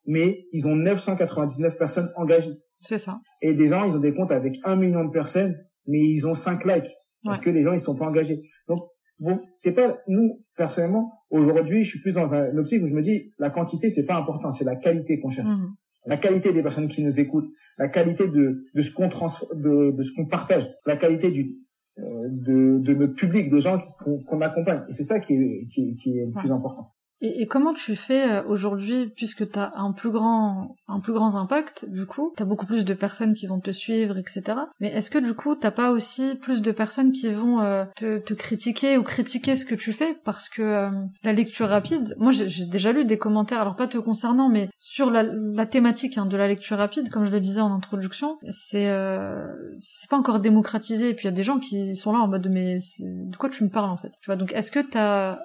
[0.07, 2.55] mais ils ont 999 personnes engagées.
[2.79, 3.19] C'est ça.
[3.43, 6.33] Et des gens, ils ont des comptes avec 1 million de personnes, mais ils ont
[6.33, 6.89] 5 likes.
[7.23, 7.43] Parce Ouais.
[7.43, 8.41] que les gens, ils sont pas engagés.
[8.67, 8.79] Donc,
[9.19, 13.01] bon, c'est pas, nous, personnellement, aujourd'hui, je suis plus dans un optique où je me
[13.01, 15.47] dis, la quantité, c'est pas important, c'est la qualité qu'on cherche.
[15.47, 15.75] Hmm.
[16.05, 19.91] La qualité des personnes qui nous écoutent, la qualité de, de ce qu'on trans, de,
[19.91, 21.57] de ce qu'on partage, la qualité du,
[21.99, 23.77] euh, de, de notre public, de gens
[24.25, 24.83] qu'on accompagne.
[24.89, 26.93] Et c'est ça qui est, qui, est- qui est le plus important.
[27.21, 31.13] Et, et comment tu fais euh, aujourd'hui, puisque tu as un plus grand un plus
[31.13, 34.43] grand impact, du coup, tu as beaucoup plus de personnes qui vont te suivre, etc.
[34.79, 38.17] Mais est-ce que du coup, t'as pas aussi plus de personnes qui vont euh, te,
[38.17, 40.17] te critiquer ou critiquer ce que tu fais?
[40.23, 40.89] Parce que euh,
[41.23, 45.11] la lecture rapide, moi j'ai déjà lu des commentaires, alors pas te concernant, mais sur
[45.11, 48.89] la, la thématique hein, de la lecture rapide, comme je le disais en introduction, c'est
[48.89, 51.09] euh, c'est pas encore démocratisé.
[51.09, 53.49] Et puis il y a des gens qui sont là en mode mais de quoi
[53.49, 54.11] tu me parles en fait?
[54.21, 55.39] Tu vois Donc est-ce que t'as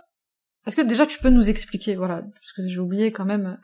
[0.67, 3.59] est-ce que déjà tu peux nous expliquer, voilà, parce que j'ai oublié quand même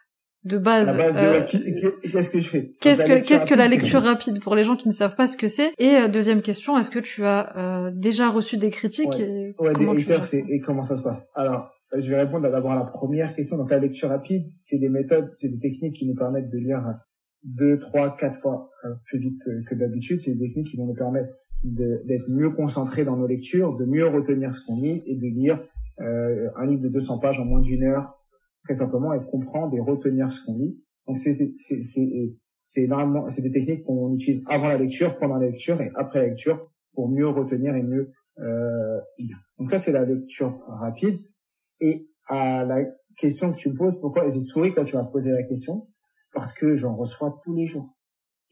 [0.44, 0.96] de base.
[0.96, 2.74] base de euh, qu'est-ce que je fais?
[2.80, 5.36] Qu'est-ce que qu'est-ce que la lecture rapide pour les gens qui ne savent pas ce
[5.36, 5.72] que c'est?
[5.78, 9.22] Et euh, deuxième question, est-ce que tu as euh, déjà reçu des critiques Ouais.
[9.22, 11.30] et Ouais, des comment tu haters et, comment ça se passe?
[11.34, 13.56] Alors, je vais répondre d'abord à la première question.
[13.56, 16.82] Donc la lecture rapide, c'est des méthodes, c'est des techniques qui nous permettent de lire
[17.44, 20.20] deux, trois, quatre fois euh, plus vite que d'habitude.
[20.20, 24.06] C'est des techniques qui vont nous permettre d'être mieux concentrés dans nos lectures, de mieux
[24.06, 25.60] retenir ce qu'on lit et de lire
[26.00, 28.18] euh, un livre de 200 pages en moins d'une heure,
[28.64, 30.82] très simplement, et comprendre et retenir ce qu'on lit.
[31.06, 35.38] Donc c'est c'est c'est c'est énormément, c'est des techniques qu'on utilise avant la lecture, pendant
[35.38, 39.38] la lecture et après la lecture pour mieux retenir et mieux euh, lire.
[39.58, 41.20] Donc ça c'est la lecture rapide.
[41.80, 42.84] Et à la
[43.16, 45.88] question que tu me poses, pourquoi j'ai souri quand tu m'as posé la question?
[46.32, 47.96] Parce que j'en reçois tous les jours.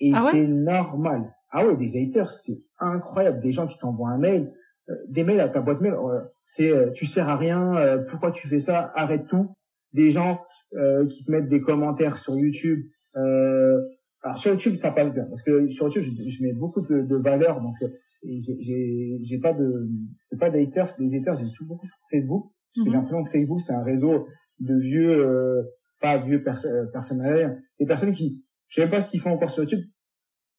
[0.00, 1.34] Et ah c'est normal.
[1.50, 3.40] Ah ouais, des haters, c'est incroyable.
[3.40, 4.52] Des gens qui t'envoient un mail,
[5.08, 8.48] des mails à ta boîte mail, euh, c'est euh, tu sers à rien, pourquoi tu
[8.48, 9.54] fais ça, arrête tout.
[9.92, 10.40] Des gens
[11.08, 12.86] qui te mettent des commentaires sur YouTube.
[13.14, 17.16] alors sur YouTube, ça passe bien parce que sur YouTube, je, mets beaucoup de, de
[17.16, 17.74] valeur, donc
[18.22, 19.88] j'ai j'ai pas de
[20.28, 20.86] c'est pas des haters.
[20.98, 21.20] J'ai
[21.66, 23.02] beaucoup sur Facebook parce que j'ai mhm.
[23.02, 24.28] l'impression que Facebook c'est un réseau
[24.60, 25.66] de vieux,
[26.00, 26.58] pas vieux pers
[26.92, 27.20] personnes
[27.80, 29.84] des personnes qui je sais même pas ce qu'ils font encore sur YouTube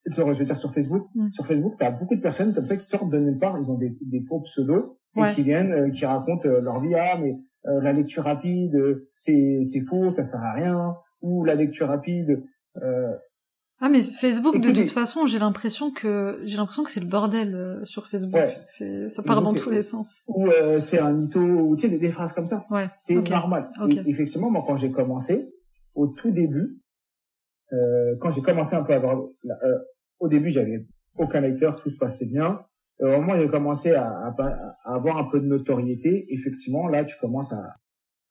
[0.05, 1.31] je veux dire sur Facebook, mm.
[1.31, 3.69] sur Facebook, tu as beaucoup de personnes comme ça qui sortent de nulle part, ils
[3.71, 7.17] ont des, des faux pseudos et qui viennent, euh, qui racontent euh, leur vie, ah
[7.19, 7.37] mais
[7.67, 8.77] euh, la lecture rapide,
[9.13, 12.43] c'est c'est faux, ça sert à rien, ou la lecture rapide.
[12.75, 17.81] ah mais Facebook, de toute façon, j'ai l'impression que j'ai l'impression que c'est le bordel
[17.83, 18.41] sur Facebook.
[18.67, 20.23] C'est ça part dans tous les sens.
[20.27, 22.65] Ou c'est un mytho, ou tu sais des, phrases comme ça.
[22.71, 22.87] Ouais.
[22.91, 23.69] C'est normal.
[24.07, 25.53] effectivement, moi quand j'ai commencé,
[25.93, 26.81] au tout début,
[27.73, 29.77] euh, quand j'ai commencé un peu à avoir, euh,
[30.21, 30.85] au début j'avais
[31.17, 32.61] aucun lecteur, tout se passait bien.
[33.01, 36.87] Euh, au moment où j'ai commencé à, à, à, avoir un peu de notoriété, effectivement
[36.87, 37.73] là tu commences à,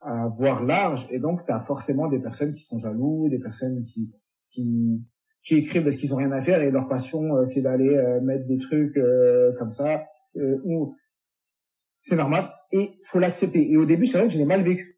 [0.00, 3.83] à voir large et donc tu as forcément des personnes qui sont jaloux, des personnes
[3.83, 4.14] qui
[4.50, 5.05] qui,
[5.42, 8.20] qui écrivent parce qu'ils ont rien à faire et leur passion euh, c'est d'aller euh,
[8.20, 8.98] mettre des trucs
[9.59, 10.07] comme ça
[10.64, 10.94] ou
[12.00, 13.68] c'est normal et faut l'accepter.
[13.70, 14.89] Et au début c'est vrai que je l'ai mal vécu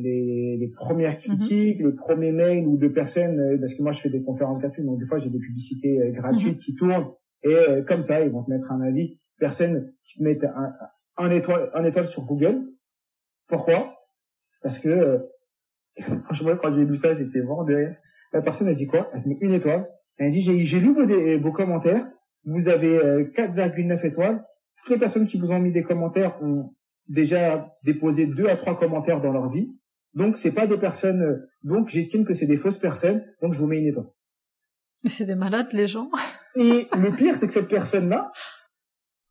[0.00, 1.18] les, les premières mhm.
[1.18, 4.58] critiques, le premier mail ou de personnes, euh, parce que moi je fais des conférences
[4.58, 6.60] gratuites, donc des fois j'ai des publicités euh, gratuites mhm.
[6.60, 7.10] qui tournent,
[7.42, 9.18] et euh, comme ça ils vont te mettre un avis.
[9.38, 10.72] Personne qui te met un,
[11.18, 12.62] un étoile, un étoile sur Google.
[13.48, 13.94] Pourquoi?
[14.62, 15.26] Parce que
[16.22, 17.94] franchement quand j'ai lu ça j'étais vraiment derrière.
[18.32, 19.08] La personne a dit quoi?
[19.12, 19.88] Elle te met une étoile.
[20.18, 21.04] Elle dit j'ai lu vos,
[21.40, 22.04] vos commentaires.
[22.44, 24.44] Vous avez 4,9 étoiles.
[24.78, 26.70] Toutes les personnes qui vous ont mis des commentaires ont
[27.08, 29.76] déjà déposé deux à trois commentaires dans leur vie.
[30.16, 31.22] Donc c'est pas des personnes.
[31.22, 33.24] Euh, donc j'estime que c'est des fausses personnes.
[33.40, 34.06] Donc je vous mets une étoile.
[35.04, 36.10] Mais c'est des malades les gens.
[36.56, 38.32] Et le pire c'est que cette personne-là,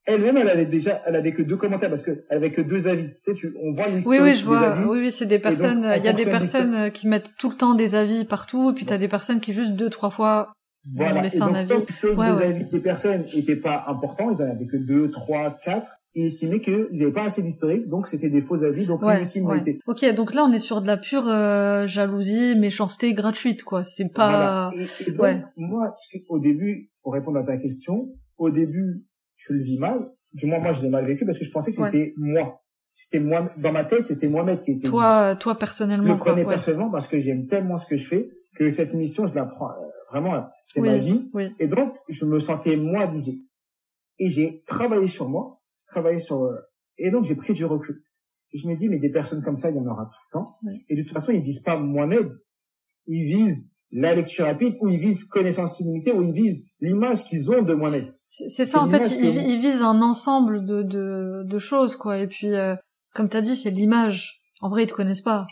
[0.05, 2.87] elle-même, elle avait déjà, elle avait que deux commentaires parce que elle avait que deux
[2.87, 3.07] avis.
[3.07, 4.21] Tu sais, tu, on voit l'histoire.
[4.21, 4.77] Oui, oui, je vois.
[4.87, 5.91] Oui, oui, c'est des personnes.
[5.97, 8.73] Il y a des personnes euh, qui mettent tout le temps des avis partout, et
[8.73, 10.53] puis tu as des personnes qui juste deux, trois fois
[10.93, 11.19] voilà.
[11.19, 11.73] ont laissé un avis.
[11.73, 15.99] Ouais, des avis des personnes n'étaient pas importants, ils en avaient que deux, trois, quatre
[16.15, 19.41] il estimait qu'ils n'avaient pas assez d'historique, donc c'était des faux avis, donc lui aussi
[19.41, 19.79] ouais.
[19.85, 23.83] Ok, donc là on est sur de la pure euh, jalousie, méchanceté gratuite, quoi.
[23.83, 24.71] C'est pas.
[24.73, 25.43] Et, donc, ouais.
[25.57, 25.93] Moi,
[26.29, 30.09] au début, pour répondre à ta question, au début, je le vis mal.
[30.33, 32.61] Du moins, moi, je l'ai mal vécu parce que je pensais que c'était moi.
[32.93, 34.87] C'était moi, dans ma tête, c'était moi-même qui était.
[34.87, 36.07] Toi, toi personnellement.
[36.07, 39.27] Je le prenais personnellement parce que j'aime tellement ce que je fais que cette mission,
[39.27, 39.67] je la prends
[40.09, 41.29] vraiment, c'est ma vie.
[41.59, 43.33] Et donc, je me sentais moins visé.
[44.19, 46.55] Et j'ai travaillé sur moi travailler sur euh,
[46.97, 48.01] et donc j'ai pris du recul.
[48.53, 50.55] je me dis mais des personnes comme ça il y en aura tout le temps.
[50.89, 52.37] Et de toute façon ils visent pas moi-même,
[53.05, 57.51] ils visent la lecture rapide ou ils visent connaissance illimitée ou ils visent l'image qu'ils
[57.51, 58.13] ont de moi-même.
[58.27, 62.17] C'est ça en fait, ils, visent un ensemble de, de, de choses quoi.
[62.17, 62.75] Et puis euh,
[63.13, 64.41] comme tu as dit c'est l'image.
[64.61, 65.45] En vrai ils te connaissent pas.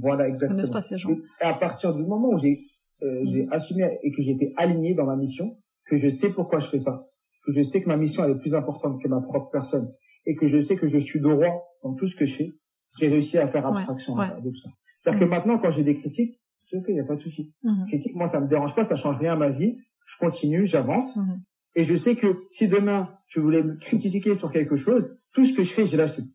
[0.00, 0.58] Voilà exactement.
[0.58, 1.10] Ils connaissent pas ces gens.
[1.10, 2.60] Et à partir du moment où j'ai
[3.02, 5.50] euh, j'ai assumé et que j'étais aligné dans ma mission,
[5.86, 7.06] que je sais pourquoi je fais ça,
[7.44, 9.92] que je sais que ma mission elle est plus importante que ma propre personne
[10.26, 12.52] et que je sais que je suis droit dans tout ce que je fais,
[12.98, 14.70] j'ai réussi à faire abstraction de tout ça.
[15.00, 15.30] C'est-à-dire que mm.
[15.30, 17.54] maintenant, quand j'ai des critiques, c'est ok, il n'y a pas de souci.
[17.64, 17.88] Mm-hmm.
[17.88, 19.78] Critique, moi, ça me dérange pas, ça change rien à ma vie.
[20.04, 21.16] Je continue, j'avance.
[21.16, 21.40] Mm-hmm.
[21.74, 25.54] Et je sais que si demain, je voulais me critiquer sur quelque chose, tout ce
[25.54, 26.28] que je fais, je l'assume.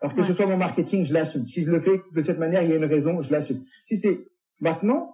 [0.00, 1.46] Alors que ce soit mon marketing, je l'assume.
[1.46, 3.62] Si je le fais de cette manière, il y a une raison, je l'assume.
[3.86, 4.28] Si c'est
[4.60, 5.13] maintenant,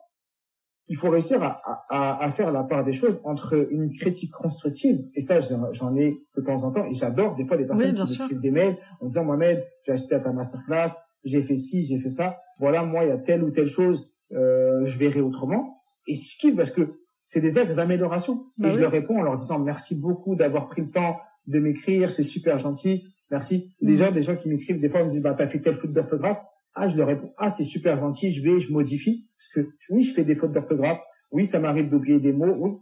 [0.90, 4.98] il faut réussir à, à, à, faire la part des choses entre une critique constructive,
[5.14, 8.14] et ça j'en ai de temps en temps, et j'adore des fois des personnes qui
[8.14, 10.90] écrivent des mails en disant Mohamed, j'ai assisté à ta masterclass,
[11.22, 14.12] j'ai fait ci, j'ai fait ça, voilà, moi il y a telle ou telle chose,
[14.32, 15.80] euh, je verrai autrement.
[16.08, 18.46] Et je kiffe parce que c'est des actes d'amélioration.
[18.58, 21.58] Bah et je leur réponds en leur disant merci beaucoup d'avoir pris le temps de
[21.60, 23.72] m'écrire, c'est super gentil, merci.
[23.80, 23.86] Mm.
[23.86, 25.92] Déjà, des gens qui m'écrivent, des fois, ils me disent, bah, t'as fait telle faute
[25.92, 26.38] d'orthographe.
[26.74, 29.28] Ah, je leur réponds, ah, c'est super gentil, je vais, je modifie.
[29.36, 31.00] Parce que oui, je fais des fautes d'orthographe.
[31.32, 32.54] Oui, ça m'arrive d'oublier des mots.
[32.58, 32.78] Oui.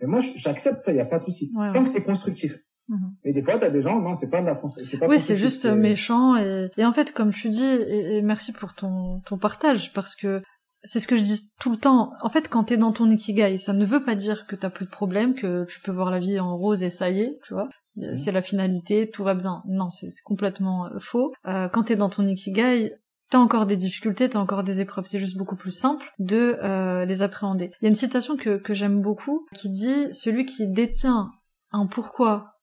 [0.00, 1.52] Mais moi, j'accepte ça, il n'y a pas de souci.
[1.52, 2.56] Tant que c'est constructif.
[2.88, 3.14] Mhm.
[3.24, 4.66] Et des fois, t'as des gens, non, c'est pas de la pas
[5.08, 9.20] Oui, c'est juste méchant et, et en fait, comme tu dis, et, merci pour ton,
[9.20, 10.42] ton partage, parce que
[10.82, 12.12] c'est ce que je dis tout le temps.
[12.22, 14.86] En fait, quand t'es dans ton ikigai, ça ne veut pas dire que t'as plus
[14.86, 17.54] de problème, que tu peux voir la vie en rose et ça y est, tu
[17.54, 17.68] vois.
[18.16, 19.62] C'est la finalité, tout va bien.
[19.66, 21.32] Non, c'est complètement euh, faux.
[21.46, 22.94] Euh, quand t'es dans ton ikigai,
[23.30, 25.06] t'as encore des difficultés, t'as encore des épreuves.
[25.06, 27.72] C'est juste beaucoup plus simple de euh, les appréhender.
[27.80, 31.30] Il y a une citation que, que j'aime beaucoup qui dit «Celui qui détient
[31.72, 32.60] un pourquoi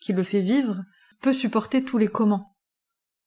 [0.00, 0.82] qui le fait vivre
[1.20, 2.48] peut supporter tous les comment».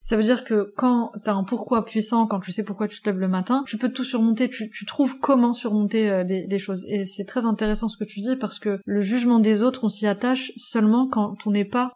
[0.06, 3.10] Ça veut dire que quand t'as un pourquoi puissant, quand tu sais pourquoi tu te
[3.10, 6.60] lèves le matin, tu peux tout surmonter, tu, tu trouves comment surmonter euh, des, des,
[6.60, 6.86] choses.
[6.88, 9.89] Et c'est très intéressant ce que tu dis parce que le jugement des autres, on
[9.89, 11.93] s'y attache seulement quand on n'est pas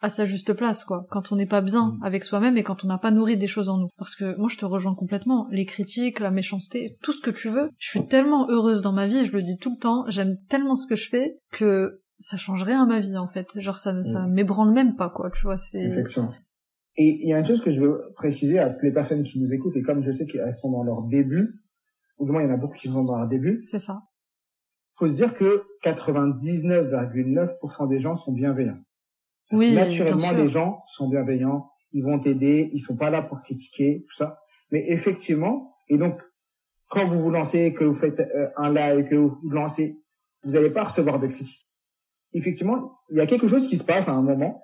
[0.00, 1.06] à sa juste place, quoi.
[1.10, 2.02] Quand on n'est pas bien mm.
[2.02, 3.88] avec soi-même et quand on n'a pas nourri des choses en nous.
[3.96, 5.46] Parce que moi, je te rejoins complètement.
[5.52, 7.70] Les critiques, la méchanceté, tout ce que tu veux.
[7.78, 10.04] Je suis tellement heureuse dans ma vie, je le dis tout le temps.
[10.08, 13.46] J'aime tellement ce que je fais que ça change rien à ma vie, en fait.
[13.60, 14.32] Genre, ça, ça mm.
[14.32, 15.30] m'ébranle même pas, quoi.
[15.30, 15.88] Tu vois, c'est...
[16.96, 19.40] Et il y a une chose que je veux préciser à toutes les personnes qui
[19.40, 21.62] nous écoutent, et comme je sais qu'elles sont dans leur début,
[22.18, 23.62] ou du moins il y en a beaucoup qui sont dans leur début.
[23.66, 24.02] C'est ça.
[24.94, 28.78] Faut se dire que 99,9% des gens sont bienveillants.
[29.52, 34.04] Oui, Naturellement, les gens sont bienveillants, ils vont t'aider, ils sont pas là pour critiquer,
[34.08, 34.40] tout ça.
[34.70, 36.20] Mais effectivement, et donc,
[36.88, 39.94] quand vous vous lancez, que vous faites euh, un live, que vous vous lancez,
[40.44, 41.70] vous n'allez pas recevoir de critiques.
[42.34, 44.62] Effectivement, il y a quelque chose qui se passe à un moment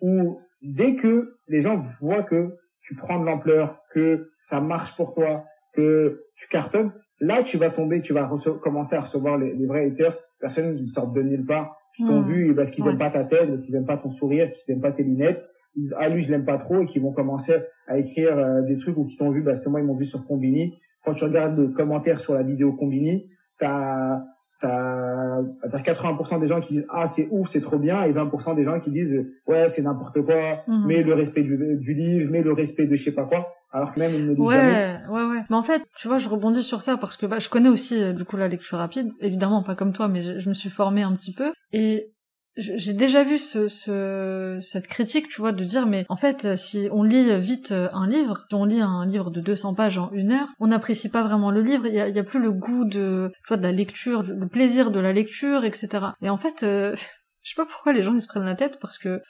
[0.00, 5.12] où dès que les gens voient que tu prends de l'ampleur, que ça marche pour
[5.12, 5.44] toi,
[5.74, 8.30] que tu cartonnes, là tu vas tomber, tu vas
[8.62, 12.20] commencer à recevoir les, les vrais haters, personnes qui sortent de nulle part, qui t'ont
[12.20, 12.28] hmm.
[12.28, 14.80] vu parce qu'ils aiment pas ta tête, parce qu'ils aiment pas ton sourire, qu'ils aiment
[14.80, 15.44] pas tes lunettes.
[15.76, 18.62] Ils disent, ah lui je l'aime pas trop et qui vont commencer à écrire euh,
[18.62, 20.78] des trucs ou qui t'ont vu parce que moi ils m'ont vu sur Combini.
[21.04, 23.28] Quand tu regardes les commentaires sur la vidéo Combini,
[23.58, 24.22] t'as
[24.60, 28.64] t'as 80% des gens qui disent ah c'est ouf c'est trop bien et 20% des
[28.64, 30.34] gens qui disent ouais c'est n'importe quoi
[30.66, 30.86] hmm.
[30.86, 33.92] mais le respect du, du livre mais le respect de je sais pas quoi alors
[33.92, 36.62] que même ils me disent ouais, Ouais, ouais, Mais en fait, tu vois, je rebondis
[36.62, 39.12] sur ça parce que bah, je connais aussi euh, du coup la lecture rapide.
[39.20, 41.52] Évidemment, pas comme toi, mais je, me suis formée un petit peu.
[41.72, 42.12] Et
[42.60, 46.56] j'ai déjà vu ce, ce, cette critique, tu vois, de dire, mais en fait, euh,
[46.56, 49.98] si on lit vite euh, un livre, si on lit un livre de 200 pages
[49.98, 52.40] en une heure, on n'apprécie pas vraiment le livre, il y a, y a, plus
[52.40, 55.88] le goût de, tu vois, de la lecture, le plaisir de la lecture, etc.
[56.22, 56.96] Et en fait, je
[57.42, 59.20] sais pas pourquoi les gens ils se prennent la tête, parce que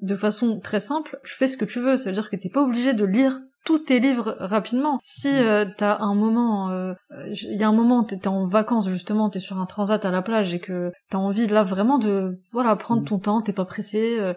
[0.00, 2.48] de façon très simple, tu fais ce que tu veux, ça veut dire que t'es
[2.48, 4.98] pas obligé de lire tous tes livres rapidement.
[5.02, 5.36] Si mm.
[5.36, 6.94] euh, t'as un moment, euh,
[7.28, 10.22] euh, y a un moment, t'es en vacances justement, t'es sur un transat à la
[10.22, 13.06] plage et que t'as envie là vraiment de, voilà, prendre mm.
[13.06, 14.34] ton temps, t'es pas pressé, euh,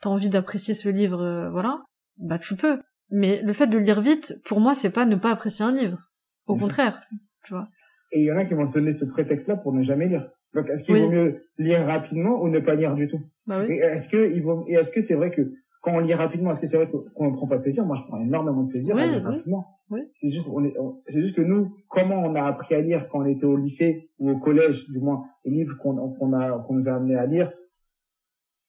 [0.00, 1.82] t'as envie d'apprécier ce livre, voilà,
[2.18, 2.78] bah tu peux.
[3.10, 6.08] Mais le fait de lire vite, pour moi, c'est pas ne pas apprécier un livre.
[6.46, 6.60] Au mm.
[6.60, 7.00] contraire,
[7.44, 7.68] tu vois.
[8.12, 10.28] Et il y en a qui vont se donner ce prétexte-là pour ne jamais lire.
[10.54, 13.20] Donc, est-ce qu'il vaut mieux lire rapidement ou ne pas lire du tout?
[13.46, 13.74] Bah oui.
[13.76, 14.66] Est-ce que il vaut...
[14.68, 15.42] est-ce que c'est vrai que
[15.82, 17.96] quand on lit rapidement, est-ce que c'est vrai qu'on ne prend pas de plaisir Moi,
[17.96, 19.66] je prends énormément de plaisir à lire rapidement.
[20.12, 20.74] C'est juste, on est,
[21.06, 24.08] c'est juste que nous, comment on a appris à lire quand on était au lycée
[24.18, 27.26] ou au collège, du moins, les livres qu'on qu'on a, qu'on nous a amené à
[27.26, 27.52] lire,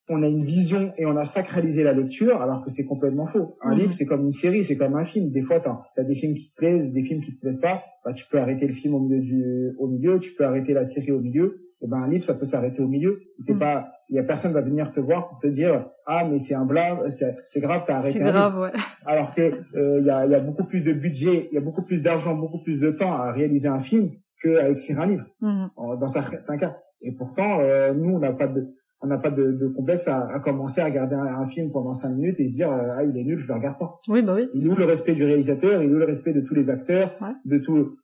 [0.10, 3.58] on a une vision et on a sacralisé la lecture, alors que c'est complètement faux.
[3.62, 5.30] Un livre, c'est comme une série, c'est comme un film.
[5.30, 7.84] Des fois, t'as as des films qui te plaisent, des films qui te plaisent pas.
[8.04, 10.84] Bah, tu peux arrêter le film au milieu du, au milieu, tu peux arrêter la
[10.84, 11.70] série au milieu.
[11.82, 13.22] Et ben, un livre, ça peut s'arrêter au milieu.
[13.46, 13.60] T'es mhm.
[13.60, 16.56] pas, il y a personne va venir te voir pour te dire ah mais c'est
[16.56, 18.20] un blâme c'est grave t'as arrêté.
[18.20, 18.72] C'est grave ouais.
[19.06, 19.42] Alors que
[19.76, 22.02] euh, il y, a, y a beaucoup plus de budget il y a beaucoup plus
[22.02, 25.70] d'argent beaucoup plus de temps à réaliser un film que à écrire un livre mhm.
[26.00, 26.78] dans certains cas.
[27.02, 28.68] Et pourtant euh, nous on n'a pas de
[29.02, 32.12] on n'a pas de, de, complexe à, à, commencer à regarder un, film pendant cinq
[32.12, 34.00] minutes et se dire euh, ah il est nul je le regarde pas.
[34.08, 34.50] Oui bah oui.
[34.54, 35.84] Il est où le respect du réalisateur?
[35.84, 37.12] Il est où le respect de tous les acteurs?
[37.46, 37.98] De tout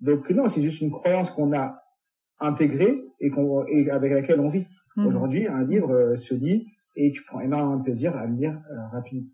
[0.00, 1.82] donc non c'est juste une croyance qu'on a
[2.40, 4.66] intégrée et qu'on et avec laquelle on vit
[4.96, 5.06] Mhm.
[5.06, 6.66] Aujourd'hui, un livre euh, se lit
[6.96, 9.28] et tu prends énormément de plaisir à le lire euh, rapidement.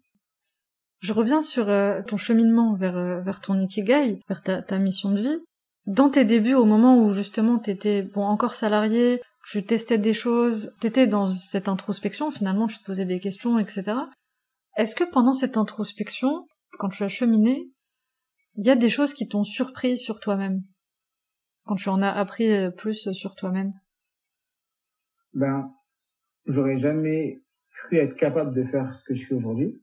[1.01, 5.21] Je reviens sur euh, ton cheminement vers, vers ton ikigai, vers ta, ta mission de
[5.21, 5.39] vie.
[5.87, 10.73] Dans tes débuts, au moment où justement t'étais bon encore salarié, tu testais des choses,
[10.81, 13.97] t'étais dans cette introspection, finalement tu te posais des questions, etc.
[14.77, 16.47] Est-ce que pendant cette introspection,
[16.79, 17.71] quand tu as cheminé,
[18.57, 20.63] il y a des choses qui t'ont surpris sur toi-même?
[21.65, 23.73] Quand tu en as appris plus sur toi-même?
[25.35, 25.73] Ben,
[26.47, 27.43] j'aurais jamais
[27.75, 29.81] cru être capable de faire ce que je fais aujourd'hui.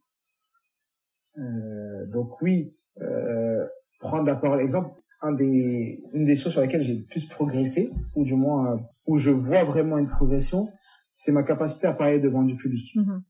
[1.38, 3.66] Euh, donc oui, euh,
[4.00, 4.62] prendre la parole.
[4.62, 8.80] Exemple, un des, une des choses sur lesquelles j'ai le plus progressé, ou du moins
[9.08, 10.72] où je vois vraiment une progression,
[11.14, 12.96] c'est ma capacité à parler devant du public.
[12.96, 13.22] Mm-hmm.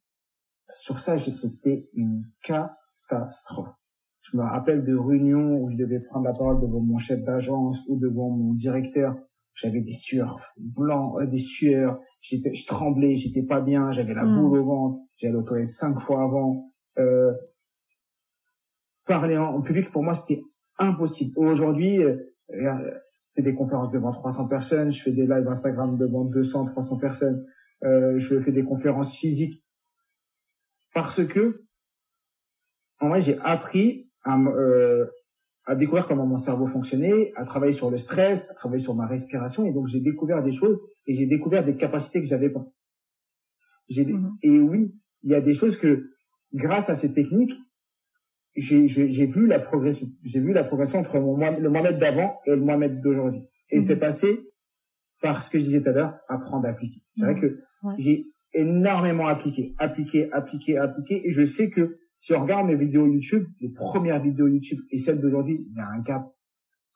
[0.72, 3.70] Sur ça, c'était une catastrophe.
[4.22, 7.82] Je me rappelle de réunions où je devais prendre la parole devant mon chef d'agence
[7.88, 9.16] ou devant mon directeur
[9.56, 14.26] j'avais des sueurs blancs, euh, des sueurs, j'étais, je tremblais, j'étais pas bien, j'avais la
[14.26, 14.40] hmm.
[14.40, 16.72] boule au ventre, j'allais aux toilettes cinq fois avant.
[16.98, 17.32] Euh,
[19.06, 20.42] parler en, public pour moi c'était
[20.78, 21.32] impossible.
[21.38, 22.18] Aujourd'hui, euh,
[22.50, 22.70] je
[23.36, 27.46] fais des conférences devant 300 personnes, je fais des lives Instagram devant 200, 300 personnes,
[27.84, 29.64] euh, je fais des conférences physiques
[30.94, 31.66] parce que
[33.00, 35.06] en vrai j'ai appris à, euh,
[35.66, 39.08] à découvrir comment mon cerveau fonctionnait, à travailler sur le stress, à travailler sur ma
[39.08, 39.66] respiration.
[39.66, 42.66] Et donc, j'ai découvert des choses et j'ai découvert des capacités que j'avais pas.
[43.90, 44.38] J'ai mhm.
[44.44, 44.94] Et oui,
[45.24, 46.12] il y a des choses que,
[46.54, 47.54] grâce à ces techniques,
[48.56, 50.08] j'ai vu la progression.
[50.24, 53.42] J'ai vu la progression entre mon, le Mohamed d'avant et le Mohamed d'aujourd'hui.
[53.70, 54.02] Et c'est mhm.
[54.02, 54.40] passé
[55.22, 57.02] par ce que je disais tout à l'heure, apprendre à appliquer.
[57.18, 57.42] C'est vrai mhm.
[57.42, 57.62] que
[57.98, 61.28] j'ai énormément appliqué, appliqué, appliqué, appliqué.
[61.28, 64.98] Et je sais que si on regarde mes vidéos YouTube, les premières vidéos YouTube et
[64.98, 66.36] celles d'aujourd'hui, il y a un gap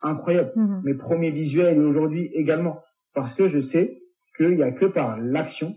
[0.01, 0.51] incroyable.
[0.55, 0.81] Mhm.
[0.83, 2.81] Mes premiers visuels et aujourd'hui également.
[3.13, 4.01] Parce que je sais
[4.37, 5.75] qu'il y a que par l'action.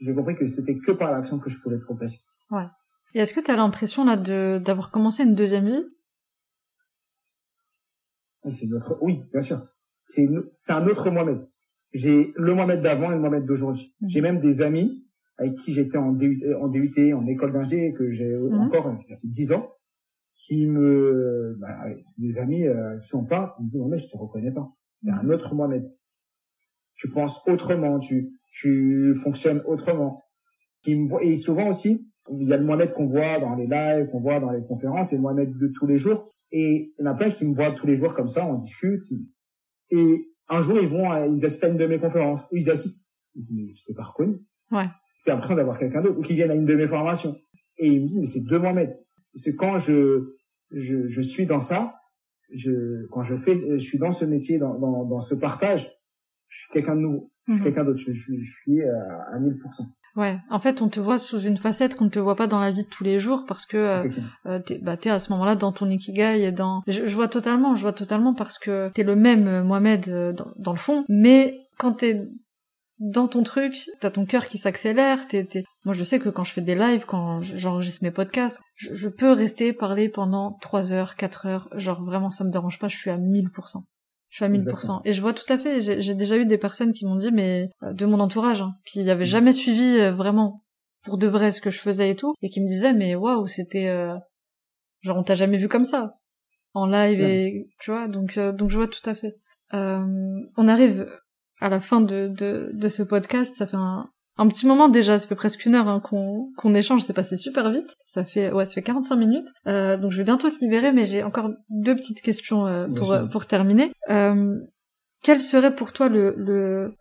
[0.00, 2.20] J'ai compris que c'était que par l'action que je pouvais progresser.
[2.50, 2.66] Ouais.
[3.14, 5.84] Et est-ce que tu as l'impression là de d'avoir commencé une deuxième vie?
[8.52, 8.98] C'est notre.
[9.00, 9.66] Oui, bien sûr.
[10.06, 10.28] C'est
[10.60, 11.48] c'est un autre Mohamed.
[11.92, 13.94] J'ai le Mohamed d'avant et le Mohamed d'aujourd'hui.
[14.00, 14.08] Mhm.
[14.08, 15.03] J'ai même des amis
[15.38, 18.54] avec qui j'étais en DUT, en DUT, en école d'ingé, que j'ai mhm.
[18.54, 19.72] encore, ça fait dix ans,
[20.34, 24.08] qui me, bah, c'est des amis euh, qui on parle, qui me disent, mais je
[24.08, 24.68] te reconnais pas.
[25.02, 25.90] Il y a un autre Mohamed.
[26.96, 30.22] Tu penses autrement, tu, tu fonctionnes autrement.
[30.82, 34.08] Qui me et souvent aussi, il y a le Mohamed qu'on voit dans les lives,
[34.10, 36.30] qu'on voit dans les conférences, et le Mohamed de tous les jours.
[36.52, 38.54] Et il y en a plein qui me voient tous les jours comme ça, on
[38.54, 39.02] discute.
[39.90, 43.04] Et un jour, ils vont, ils assistent à une de mes conférences, ils assistent.
[43.34, 44.38] Mais je t'ai pas reconnu.
[44.70, 44.86] Ouais
[45.24, 47.36] train d'avoir quelqu'un d'autre ou qui vienne à une de mes formations.
[47.78, 48.96] Et ils me disent, mais c'est deux Mohamed.
[49.32, 50.34] Parce que quand je,
[50.70, 51.94] je, je suis dans ça,
[52.50, 55.90] je, quand je fais, je suis dans ce métier, dans, dans, dans ce partage,
[56.48, 57.32] je suis quelqu'un de nouveau.
[57.48, 57.64] Je suis mhm.
[57.66, 58.00] quelqu'un d'autre.
[58.00, 59.54] Je, je, suis à, à 1000%.
[60.16, 62.60] Ouais, en fait, on te voit sous une facette qu'on ne te voit pas dans
[62.60, 64.08] la vie de tous les jours parce que euh,
[64.46, 66.82] euh t'es, bah, t'es à ce moment-là dans ton ikigai et dans.
[66.86, 70.32] Je, je, vois totalement, je vois totalement parce que t'es le même euh, Mohamed euh,
[70.32, 72.28] dans, dans, le fond, mais quand t'es
[73.04, 75.46] dans ton truc, t'as ton cœur qui s'accélère, t'es,
[75.84, 79.30] moi je sais que quand je fais des lives, quand j'enregistre mes podcasts, je, peux
[79.30, 83.10] rester parler pendant 3 heures, 4 heures, genre vraiment ça me dérange pas, je suis
[83.10, 83.82] à 1000%.
[84.30, 85.02] Je suis à 1000%.
[85.04, 87.68] Et je vois tout à fait, j'ai, déjà eu des personnes qui m'ont dit, mais
[87.82, 89.26] euh, de mon entourage, hein, qui avaient mmh.
[89.26, 90.64] jamais suivi euh, vraiment
[91.02, 93.46] pour de vrai ce que je faisais et tout, et qui me disaient, mais waouh,
[93.46, 93.88] c'était...
[93.88, 94.16] Euh,
[95.02, 96.14] genre on t'a jamais vu comme ça,
[96.72, 99.36] en live, et tu vois, donc, donc je vois tout à fait.
[99.72, 101.06] on arrive
[101.64, 103.56] à la fin de, de, de ce podcast.
[103.56, 104.06] Ça fait un,
[104.36, 107.38] un petit moment déjà, ça fait presque une heure hein, qu'on qu'on échange, c'est passé
[107.38, 107.96] super vite.
[108.06, 109.48] Ça fait ouais, ça fait 45 minutes.
[109.66, 113.16] Euh, donc je vais bientôt te libérer, mais j'ai encore deux petites questions euh, pour
[113.32, 113.92] pour terminer.
[114.10, 114.58] Euh,
[115.22, 116.94] quel serait pour toi le le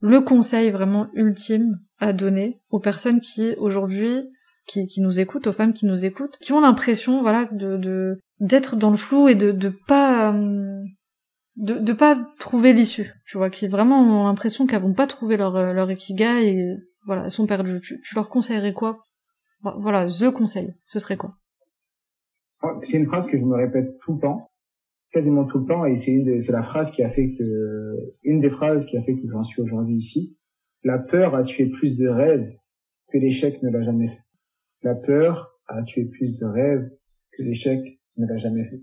[0.00, 4.24] le conseil vraiment ultime à donner aux personnes qui aujourd'hui
[4.66, 8.18] qui, qui nous écoutent, aux femmes qui nous écoutent, qui ont l'impression voilà de de
[8.40, 10.82] d'être dans le flou et de de pas euh,
[11.56, 15.36] de de pas trouver l'issue, tu vois, qui vraiment ont l'impression qu'elles vont pas trouver
[15.36, 16.76] leur euh, leur ikigai et
[17.06, 17.80] voilà, elles sont perdues.
[17.80, 19.04] Tu, tu leur conseillerais quoi?
[19.62, 21.36] Voilà, the conseil, ce serait quoi?
[22.82, 24.50] C'est une phrase que je me répète tout le temps,
[25.12, 28.40] quasiment tout le temps, et c'est une c'est la phrase qui a fait que une
[28.40, 30.38] des phrases qui a fait que j'en suis aujourd'hui ici.
[30.82, 32.50] La peur a tué plus de rêves
[33.12, 34.22] que l'échec ne l'a jamais fait.
[34.82, 36.90] La peur a tué plus de rêves
[37.32, 38.80] que l'échec ne l'a jamais fait.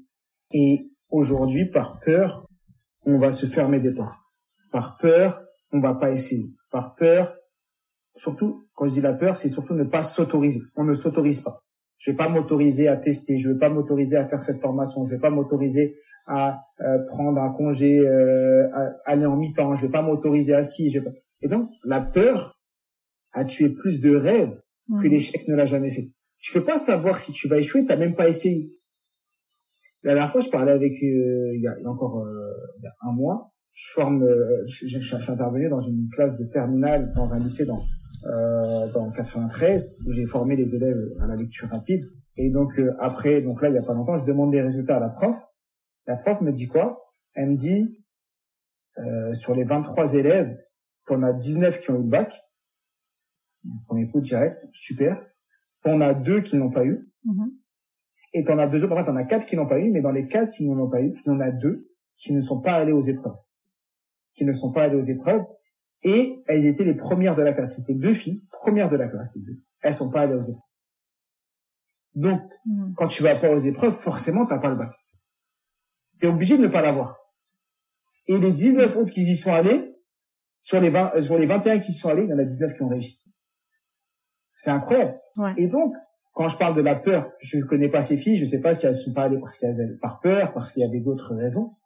[0.51, 2.46] Et aujourd'hui, par peur,
[3.07, 4.19] on va se fermer des portes.
[4.71, 5.41] Par peur,
[5.71, 6.49] on va pas essayer.
[6.69, 7.33] Par peur,
[8.17, 10.59] surtout, quand je dis la peur, c'est surtout ne pas s'autoriser.
[10.75, 11.63] On ne s'autorise pas.
[11.99, 15.15] Je vais pas m'autoriser à tester, je vais pas m'autoriser à faire cette formation, je
[15.15, 15.95] vais pas m'autoriser
[16.27, 20.61] à euh, prendre un congé, euh, à aller en mi-temps, je vais pas m'autoriser à
[20.61, 21.17] ci, je vais pas...
[21.41, 22.59] Et donc, la peur
[23.31, 24.61] a tué plus de rêves
[25.01, 26.11] que l'échec ne l'a jamais fait.
[26.39, 28.76] Je peux pas savoir si tu vas échouer, t'as même pas essayé.
[30.07, 32.93] La dernière fois, je parlais avec, euh, il, y a, encore euh, il y a
[33.01, 37.39] un mois, je forme, euh, je, suis intervenu dans une classe de terminale dans un
[37.39, 37.81] lycée dans
[38.25, 42.05] euh, dans 93 où j'ai formé les élèves à la lecture rapide.
[42.37, 45.01] Et donc après, donc là il y a pas longtemps, je demande les résultats à
[45.01, 45.35] la prof.
[46.05, 47.13] La prof me dit quoi?
[47.33, 48.01] Elle me dit
[48.99, 50.57] euh, sur les 23 élèves,
[51.05, 52.41] qu'on a 19 qui ont eu le bac.
[53.87, 55.21] Premier coup direct, super.
[55.83, 57.11] On a deux qui n'ont pas eu.
[57.25, 57.49] Mm-hmm.
[58.33, 60.01] Et t'en as deux autres, en fait, t'en as quatre qui n'ont pas eu, mais
[60.01, 62.61] dans les quatre qui n'ont pas eu, il y en a deux qui ne sont
[62.61, 63.37] pas allés aux épreuves.
[64.35, 65.43] Qui ne sont pas allés aux épreuves.
[66.03, 67.77] Et elles étaient les premières de la classe.
[67.77, 69.59] C'était deux filles, premières de la classe, les deux.
[69.81, 70.61] Elles sont pas allées aux épreuves.
[72.15, 72.93] Donc, hmm.
[72.95, 74.91] quand tu vas pas aux épreuves, forcément, t'as pas le bac.
[76.19, 77.17] T'es obligé de ne pas l'avoir.
[78.27, 79.95] Et les 19 autres qui y sont allés,
[80.61, 82.73] sur les 20, sur les 21 qui y sont allés, il y en a 19
[82.73, 83.23] qui ont réussi.
[84.55, 85.19] C'est incroyable.
[85.37, 85.53] Ouais.
[85.57, 85.93] Et donc,
[86.37, 88.61] quand je parle de la peur, je ne connais pas ces filles, je ne sais
[88.61, 91.33] pas si elles sont pas allées parce qu'elles par peur, parce qu'il y avait d'autres
[91.33, 91.77] raisons.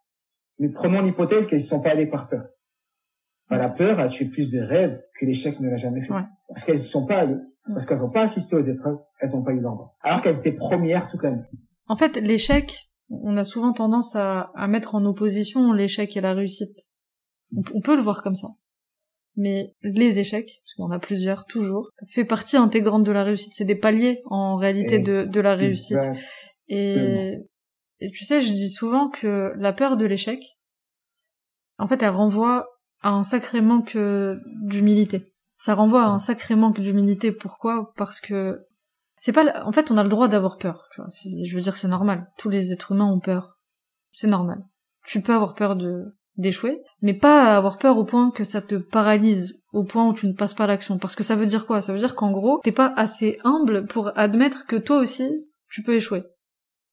[0.58, 2.44] Mais prenons l'hypothèse qu'elles ne sont pas allées par peur.
[3.48, 6.12] Bah, la peur a tué plus de rêves que l'échec ne l'a jamais fait.
[6.12, 6.24] Ouais.
[6.48, 9.42] Parce qu'elles ne sont pas allées, parce qu'elles n'ont pas assisté aux épreuves, elles n'ont
[9.42, 9.96] pas eu l'ordre.
[10.02, 11.44] Alors qu'elles étaient premières toute l'année.
[11.86, 16.34] En fait, l'échec, on a souvent tendance à, à mettre en opposition l'échec et la
[16.34, 16.78] réussite.
[17.56, 18.48] On, on peut le voir comme ça.
[19.36, 23.54] Mais les échecs, parce qu'on a plusieurs toujours, fait partie intégrante de la réussite.
[23.54, 25.98] C'est des paliers en réalité de, de la réussite.
[26.68, 27.38] Et,
[28.00, 30.38] et tu sais, je dis souvent que la peur de l'échec,
[31.78, 32.66] en fait, elle renvoie
[33.00, 35.34] à un sacré manque euh, d'humilité.
[35.58, 37.32] Ça renvoie à un sacré manque d'humilité.
[37.32, 37.92] Pourquoi?
[37.96, 38.60] Parce que
[39.18, 39.64] c'est pas.
[39.64, 40.88] En fait, on a le droit d'avoir peur.
[40.92, 41.08] Tu vois.
[41.10, 42.26] Je veux dire, c'est normal.
[42.36, 43.58] Tous les êtres humains ont peur.
[44.12, 44.58] C'est normal.
[45.06, 46.04] Tu peux avoir peur de
[46.36, 50.26] d'échouer, mais pas avoir peur au point que ça te paralyse, au point où tu
[50.26, 50.98] ne passes pas l'action.
[50.98, 51.82] Parce que ça veut dire quoi?
[51.82, 55.28] Ça veut dire qu'en gros, t'es pas assez humble pour admettre que toi aussi,
[55.70, 56.22] tu peux échouer.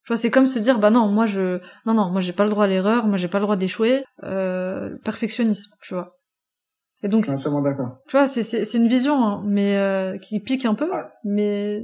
[0.06, 2.44] Tu vois, c'est comme se dire, bah non, moi je, non non, moi j'ai pas
[2.44, 4.04] le droit à l'erreur, moi j'ai pas le droit d'échouer.
[4.24, 6.08] Euh, perfectionnisme, tu vois.
[7.02, 7.98] Et donc, d'accord.
[8.08, 11.04] tu vois, c'est c'est c'est une vision, hein, mais euh, qui pique un peu, Ouais.
[11.24, 11.84] mais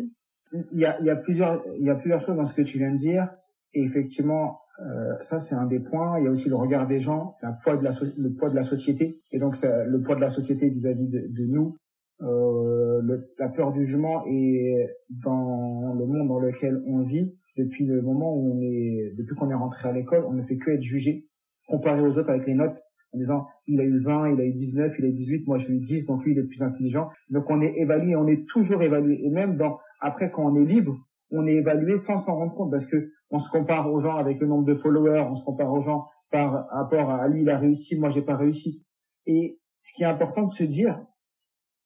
[0.72, 2.62] Il y a, il y a plusieurs, il y a plusieurs choses dans ce que
[2.62, 3.30] tu viens de dire.
[3.76, 6.17] Et effectivement, euh, ça c'est un des points.
[6.19, 8.55] Il y a aussi le regard des gens, le poids de la, le poids de
[8.55, 11.76] la société, et donc ça, le poids de la société vis-à-vis de, de nous,
[12.21, 17.86] euh, le- la peur du jugement et dans le monde dans lequel on vit depuis
[17.86, 20.71] le moment où on est, depuis qu'on est rentré à l'école, on ne fait que
[20.71, 21.28] être jugé,
[21.67, 22.82] comparé aux autres avec les notes,
[23.13, 25.57] en disant il a eu 20, il a eu 19, il a eu 18, moi
[25.57, 27.09] j'ai eu 10, donc lui il est plus intelligent.
[27.30, 30.65] Donc on est évalué, on est toujours évalué, et même dans après quand on est
[30.65, 30.95] libre,
[31.32, 34.39] on est évalué sans s'en rendre compte parce que on se compare aux gens avec
[34.39, 37.57] le nombre de followers, on se compare aux gens par rapport à lui, il a
[37.57, 38.88] réussi, moi j'ai pas réussi.
[39.26, 40.99] Et ce qui est important de se dire,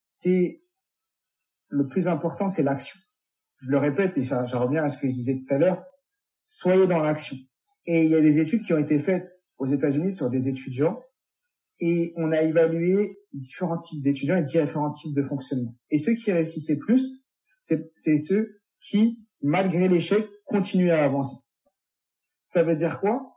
[0.08, 0.64] c'est
[1.68, 3.00] le plus important, c'est l'action.
[3.58, 5.84] Je le répète et ça, je reviens à ce que je disais tout à l'heure.
[6.48, 7.38] Soyez dans l'action.
[7.86, 11.00] Et il y a des études qui ont été faites aux États-Unis sur des étudiants
[11.80, 15.76] et on a évalué différents types d'étudiants et différents types de fonctionnement.
[15.90, 17.26] Et ceux qui réussissaient plus,
[17.60, 21.38] c'est ceux qui, malgré l'échec, continuaient à avancer.
[22.46, 23.36] Ça veut dire quoi?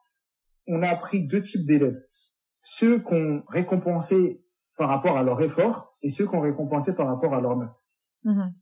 [0.66, 2.00] On a appris deux types d'élèves.
[2.62, 4.44] Ceux qu'on récompensé
[4.78, 7.86] par rapport à leur effort et ceux qu'on récompensé par rapport à leur note.
[8.24, 8.54] Mhm.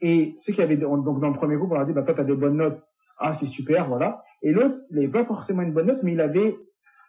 [0.00, 2.14] Et ceux qui avaient, donc dans le premier groupe, on leur a dit, bah, toi,
[2.14, 2.82] t'as des bonnes notes.
[3.18, 4.22] Ah, c'est super, voilà.
[4.42, 6.56] Et l'autre, il n'avait pas forcément une bonne note, mais il avait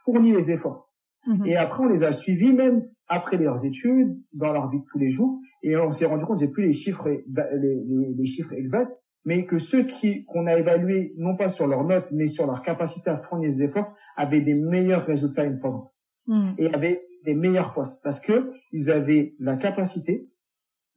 [0.04, 0.92] fourni les efforts.
[1.28, 1.46] Mhm.
[1.46, 5.00] Et après, on les a suivis même après leurs études, dans leur vie de tous
[5.00, 5.40] les jours.
[5.64, 8.92] Et on s'est rendu compte, j'ai plus les chiffres, les, les, les chiffres exacts,
[9.26, 12.62] mais que ceux qui, qu'on a évalués, non pas sur leurs notes, mais sur leur
[12.62, 15.92] capacité à fournir des efforts, avaient des meilleurs résultats une fois.
[16.28, 16.56] Mhm.
[16.58, 18.00] Et avaient des meilleurs postes.
[18.04, 20.30] Parce que ils avaient la capacité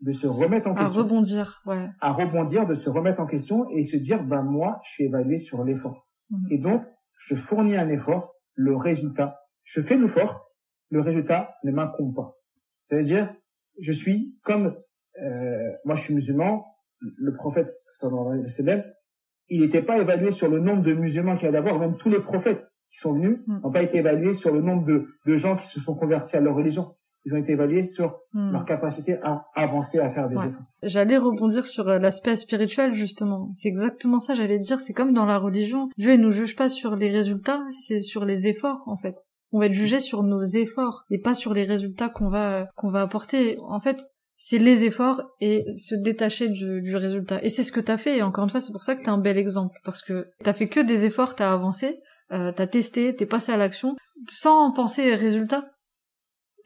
[0.00, 1.88] de se remettre en à question rebondir, ouais.
[2.00, 5.38] à rebondir, de se remettre en question et se dire, ben moi, je suis évalué
[5.38, 6.06] sur l'effort.
[6.30, 6.46] Mhm.
[6.50, 6.84] Et donc,
[7.16, 10.52] je fournis un effort, le résultat, je fais l'effort,
[10.90, 12.36] le résultat ne m'incombe pas.
[12.82, 13.34] C'est-à-dire,
[13.80, 14.76] je suis comme,
[15.20, 16.64] euh, moi je suis musulman,
[17.00, 17.68] le prophète
[19.50, 22.10] il n'était pas évalué sur le nombre de musulmans qu'il y a d'abord, même tous
[22.10, 23.60] les prophètes qui sont venus Mhm.
[23.62, 26.40] n'ont pas été évalués sur le nombre de, de gens qui se sont convertis à
[26.40, 26.94] leur religion.
[27.24, 28.52] Ils ont été évalués sur Mhm.
[28.52, 30.48] leur capacité à avancer, à faire des Ouais.
[30.48, 30.62] efforts.
[30.82, 33.50] J'allais rebondir sur euh, l'aspect spirituel justement.
[33.54, 35.88] C'est exactement ça, j'allais dire, c'est comme dans la religion.
[35.96, 39.16] Dieu il nous juge pas sur les résultats, c'est sur les efforts en fait.
[39.50, 42.90] On va être jugé sur nos efforts et pas sur les résultats qu'on va qu'on
[42.90, 43.56] va apporter.
[43.60, 43.98] En fait,
[44.40, 47.42] c'est les efforts et se détacher du, du résultat.
[47.42, 48.18] Et c'est ce que t'as fait.
[48.18, 50.52] Et encore une fois, c'est pour ça que t'es un bel exemple parce que t'as
[50.52, 51.98] fait que des efforts, t'as avancé,
[52.32, 53.96] euh, t'as testé, t'es passé à l'action
[54.30, 55.68] sans penser résultat.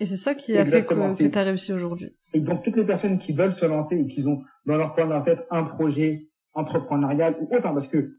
[0.01, 2.13] Et c'est ça qui a Exactement, fait que, que t'as réussi aujourd'hui.
[2.35, 5.07] Et donc, toutes les personnes qui veulent se lancer et qui ont dans leur coin
[5.07, 8.19] de leur tête un projet entrepreneurial ou autre, hein, parce que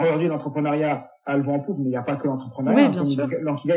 [0.00, 2.76] aujourd'hui, l'entrepreneuriat a le vent en poupe, mais il n'y a pas que l'entrepreneuriat.
[2.76, 3.28] Oui, hein, bien sûr.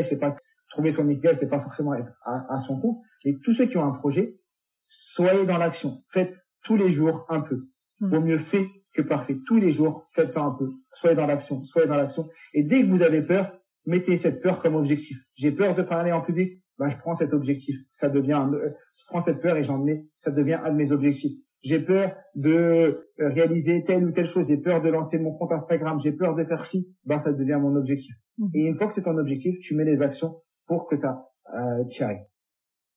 [0.01, 0.35] C'est pas
[0.69, 2.97] trouver son Ikigai, c'est pas forcément être à, à son compte.
[3.23, 4.39] Mais tous ceux qui ont un projet,
[4.87, 6.03] soyez dans l'action.
[6.07, 6.33] Faites
[6.63, 7.67] tous les jours un peu.
[7.99, 8.09] Mhm.
[8.09, 9.37] Vaut mieux fait que parfait.
[9.45, 10.69] Tous les jours, faites ça un peu.
[10.93, 12.27] Soyez dans l'action, soyez dans l'action.
[12.53, 13.51] Et dès que vous avez peur,
[13.85, 15.17] mettez cette peur comme objectif.
[15.35, 17.75] J'ai peur de parler en public, ben je prends cet objectif.
[17.91, 20.75] Ça devient, un, euh, je prends cette peur et j'en mets, ça devient un de
[20.75, 21.37] mes objectifs.
[21.63, 24.47] J'ai peur de euh, réaliser telle ou telle chose.
[24.47, 25.99] J'ai peur de lancer mon compte Instagram.
[25.99, 26.95] J'ai peur de faire ci.
[27.03, 28.15] Ben ça devient mon objectif.
[28.37, 28.49] Mhm.
[28.53, 31.83] Et une fois que c'est ton objectif, tu mets les actions pour que ça euh,
[31.85, 32.25] t'y arrive.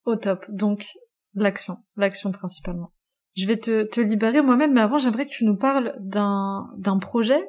[0.05, 0.45] Au top.
[0.51, 0.86] Donc,
[1.35, 1.78] l'action.
[1.97, 2.93] L'action principalement.
[3.37, 6.99] Je vais te, te libérer, Mohamed, mais avant, j'aimerais que tu nous parles d'un, d'un
[6.99, 7.43] projet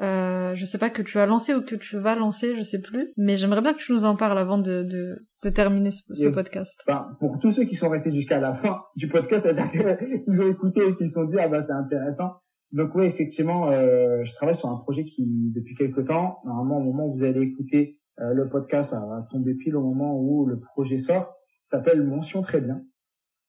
[0.00, 2.80] Euh, je sais pas que tu as lancé ou que tu vas lancer, je sais
[2.80, 3.12] plus.
[3.16, 6.82] Mais j'aimerais bien que tu nous en parles avant de, de, de terminer ce, podcast.
[6.88, 9.70] Enfin, pour tous ceux qui sont restés jusqu'à la fin du podcast, c'est-à-dire
[10.24, 12.32] qu'ils ont écouté et qu'ils se sont dit, ah bah c'est intéressant.
[12.72, 15.24] Donc oui, effectivement, euh, je travaille sur un projet qui,
[15.54, 19.22] depuis quelques temps, normalement au moment où vous allez écouter euh, le podcast, ça va
[19.30, 22.82] tomber pile au moment où le projet sort, s'appelle Mention très bien.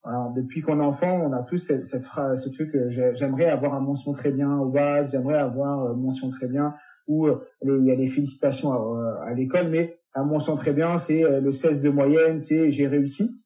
[0.05, 3.49] Alors, depuis qu'on est enfant, on a tous cette, cette phrase, ce truc, euh, j'aimerais
[3.49, 6.75] avoir un mention très bien au bac, j'aimerais avoir euh, mention très bien,
[7.07, 11.41] ou euh, il y a les félicitations à, l'école, mais un mention très bien, c'est
[11.41, 13.41] le 16 de moyenne, c'est j'ai réussi.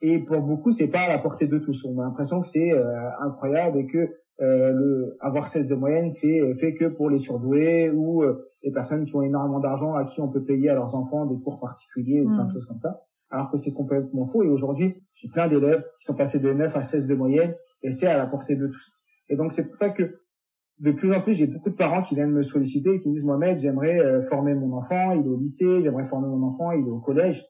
[0.00, 1.84] Et pour beaucoup, c'est pas à la portée de tous.
[1.84, 2.72] On a l'impression que c'est
[3.20, 4.08] incroyable et que
[4.40, 8.24] le, avoir 16 de moyenne, c'est fait que pour les surdoués ou
[8.62, 11.38] les personnes qui ont énormément d'argent à qui on peut payer à leurs enfants des
[11.38, 12.50] cours particuliers ou plein de mmh.
[12.50, 13.02] choses comme ça
[13.34, 14.44] alors que c'est complètement faux.
[14.44, 17.92] Et aujourd'hui, j'ai plein d'élèves qui sont passés de 9 à 16 de moyenne, et
[17.92, 18.92] c'est à la portée de tous.
[19.28, 20.20] Et donc, c'est pour ça que
[20.78, 23.12] de plus en plus, j'ai beaucoup de parents qui viennent me solliciter et qui me
[23.12, 26.70] disent, Mohamed, j'aimerais euh, former mon enfant, il est au lycée, j'aimerais former mon enfant,
[26.72, 27.44] il est au collège,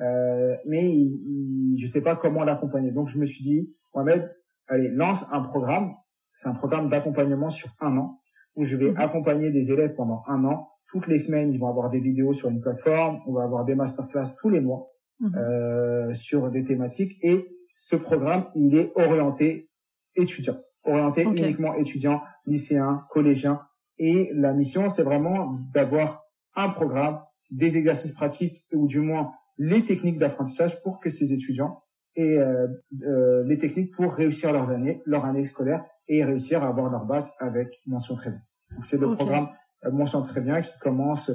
[0.00, 2.92] euh, mais il, je sais pas comment l'accompagner.
[2.92, 4.30] Donc, je me suis dit, Mohamed,
[4.68, 5.94] allez, lance un programme.
[6.34, 8.20] C'est un programme d'accompagnement sur un an
[8.56, 8.98] où je vais mhm.
[8.98, 10.68] accompagner des élèves pendant un an.
[10.90, 13.20] Toutes les semaines, ils vont avoir des vidéos sur une plateforme.
[13.26, 14.89] On va avoir des masterclass tous les mois.
[15.20, 15.34] Mhm.
[15.36, 17.18] euh, sur des thématiques.
[17.22, 19.70] Et ce programme, il est orienté
[20.16, 23.60] étudiant, orienté uniquement étudiant, lycéen, collégien.
[23.98, 26.24] Et la mission, c'est vraiment d'avoir
[26.56, 31.82] un programme, des exercices pratiques ou du moins les techniques d'apprentissage pour que ces étudiants
[32.16, 32.68] aient euh,
[33.02, 37.04] euh, les techniques pour réussir leurs années, leur année scolaire et réussir à avoir leur
[37.04, 38.42] bac avec mention très bien.
[38.74, 39.48] Donc c'est le programme
[39.84, 41.30] euh, mention très bien qui commence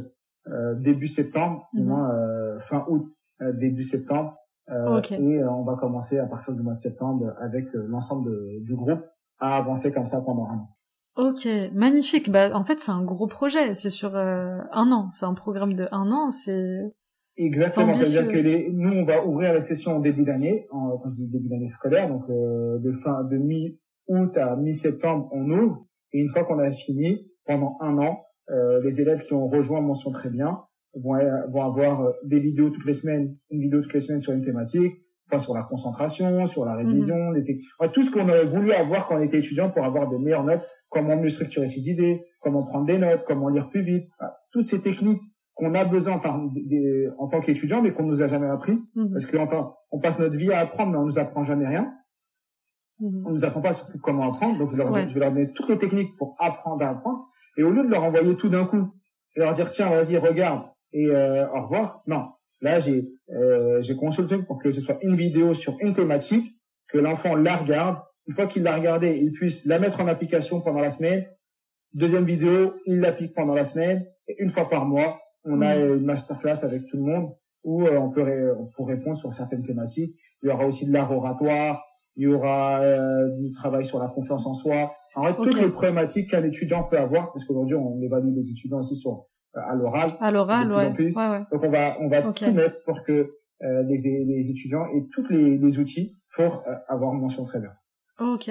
[0.48, 4.38] euh, début septembre, mm moins fin août euh, début septembre.
[4.72, 8.32] Euh, et euh, on va commencer à partir du mois de septembre avec l'ensemble
[8.62, 9.04] du groupe
[9.40, 10.70] à avancer comme ça pendant un an.
[11.18, 12.32] Ok, magnifique.
[12.32, 13.76] Bah, en fait, c'est un gros projet.
[13.76, 15.12] C'est sur un an.
[15.14, 16.30] C'est un programme de un an.
[16.30, 16.80] C'est
[17.38, 17.94] exactement.
[17.94, 18.70] C'est-à-dire que les...
[18.72, 21.68] nous, on va ouvrir les sessions en début d'année, en quand je dis début d'année
[21.68, 25.86] scolaire, donc de fin de mi-août à mi-septembre, on ouvre.
[26.12, 28.26] Et une fois qu'on a fini, pendant un an,
[28.84, 30.66] les élèves qui ont rejoint mention très bien
[30.96, 31.18] vont,
[31.52, 34.44] vont avoir euh, des vidéos toutes les semaines, une vidéo toutes les semaines sur une
[34.44, 34.94] thématique,
[35.28, 37.44] enfin sur la concentration, sur la révision, mhm.
[37.94, 40.62] tout ce qu'on aurait voulu avoir quand on était étudiant pour avoir des meilleures notes,
[40.90, 44.08] comment mieux structurer ses idées, comment prendre des notes, comment lire plus vite,
[44.52, 45.22] toutes ces techniques
[45.56, 46.20] qu'on a besoin
[47.18, 49.12] en, tant qu'étudiant, mais qu'on nous a jamais appris, mhm.
[49.12, 49.38] parce que
[49.92, 51.92] on passe notre vie à apprendre, mais on nous apprend jamais rien.
[53.00, 53.24] Mhm.
[53.26, 55.70] On nous apprend pas surtout comment apprendre, donc je, leur, je vais leur donner toutes
[55.70, 57.28] les techniques pour apprendre à apprendre,
[57.58, 58.94] et au lieu de leur envoyer tout d'un coup,
[59.36, 60.64] et leur dire tiens vas-y regarde,
[60.96, 62.02] et euh, au revoir.
[62.08, 62.30] Non,
[62.62, 66.98] là j'ai euh, j'ai consulté pour que ce soit une vidéo sur une thématique, que
[66.98, 67.98] l'enfant la regarde.
[68.28, 71.26] Une fois qu'il l'a regardée, il puisse la mettre en application pendant la semaine.
[71.94, 74.06] Deuxième vidéo, il l'applique pendant la semaine.
[74.28, 75.98] Et une fois par mois, on a mmh.
[75.98, 80.16] une masterclass avec tout le monde où euh, on peut répondre sur certaines thématiques.
[80.42, 81.84] Il y aura aussi de l'art oratoire,
[82.16, 84.92] il y aura euh, du travail sur la confiance en soi.
[85.16, 88.80] En fait, toutes les problématiques qu'un étudiant peut avoir, parce qu'aujourd'hui on évalue les étudiants
[88.80, 90.10] aussi sur à l'oral.
[90.20, 90.90] À l'oral, ouais.
[91.52, 93.12] Donc on va on va tout mettre pour que
[93.64, 97.72] euh, les, les étudiants aient tous les, les outils pour euh, avoir mention très bien.
[98.20, 98.50] Ok.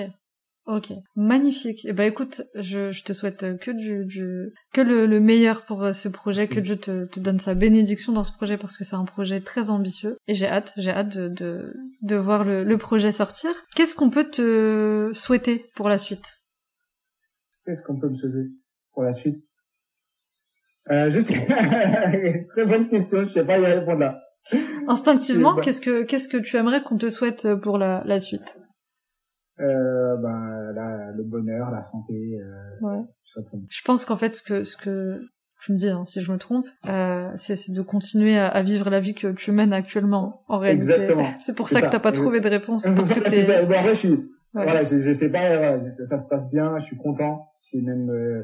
[0.66, 1.84] Ok, magnifique.
[1.84, 5.66] Et eh ben écoute, je, je te souhaite que du, du que le, le, meilleur
[5.66, 8.78] pour euh, ce projet, que Dieu te, te donne sa bénédiction dans ce projet parce
[8.78, 12.46] que c'est un projet très ambitieux et j'ai hâte, j'ai hâte de, de, de voir
[12.46, 13.50] le, le projet sortir.
[13.76, 16.32] Qu'est-ce qu'on peut te souhaiter pour la suite?
[17.66, 18.48] Qu'est-ce qu'on peut me souhaiter
[18.94, 19.44] pour la suite?
[20.90, 21.46] Euh, je sais.
[22.48, 23.22] Très bonne question.
[23.26, 24.20] Je sais pas y répondre là.
[24.88, 28.58] Instinctivement, qu'est-ce que qu'est-ce que tu aimerais qu'on te souhaite pour la, la suite?
[29.60, 33.02] Euh, ben, la, le bonheur, la santé, euh, ouais.
[33.34, 35.20] tout Je pense qu'en fait, ce que ce que
[35.62, 38.90] tu me dis, hein, si je me trompe, euh, c'est de continuer à, à, vivre
[38.90, 40.42] la vie que tu mènes actuellement.
[40.48, 41.26] En réalité, exactement.
[41.40, 42.86] C'est pour ça, que t'as pas trouvé de réponse.
[42.90, 43.62] Parce que ça.
[43.62, 46.76] Bon, en vrai, je suis, voilà, je, je sais pas, ça, ça, se passe bien,
[46.78, 47.48] je suis content.
[47.62, 48.42] C'est même euh,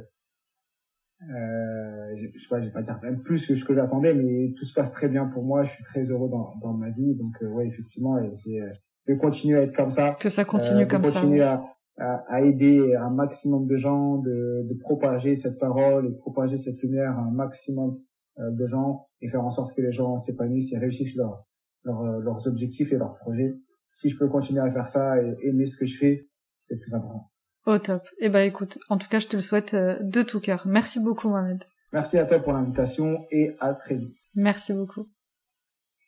[1.29, 4.55] euh, je sais pas, je vais pas dire même plus que ce que j'attendais, mais
[4.57, 5.65] tout se passe très bien pour moi.
[5.65, 8.73] Je suis très heureux dans, dans ma vie, donc euh, ouais, effectivement, c'est euh,
[9.09, 10.17] de continuer à être comme ça.
[10.19, 11.21] Que ça continue euh, comme ça.
[11.21, 11.63] Continuer à,
[11.99, 16.81] à, aider un maximum de gens, de, de propager cette parole et de propager cette
[16.83, 17.99] lumière à un maximum
[18.39, 21.47] de gens et faire en sorte que les gens s'épanouissent et réussissent leur,
[21.85, 23.55] leur, leurs objectifs et leurs projets.
[23.91, 26.31] Si je peux continuer à faire ça et aimer ce que je fais,
[26.63, 27.31] c'est le plus important.
[27.67, 28.09] Au top.
[28.19, 30.67] Eh ben écoute, en tout cas, je te le souhaite euh, de tout cœur.
[30.67, 31.63] Merci beaucoup, Mohamed.
[31.93, 34.15] Merci à toi pour l'invitation et à très vite.
[34.35, 35.07] Merci beaucoup.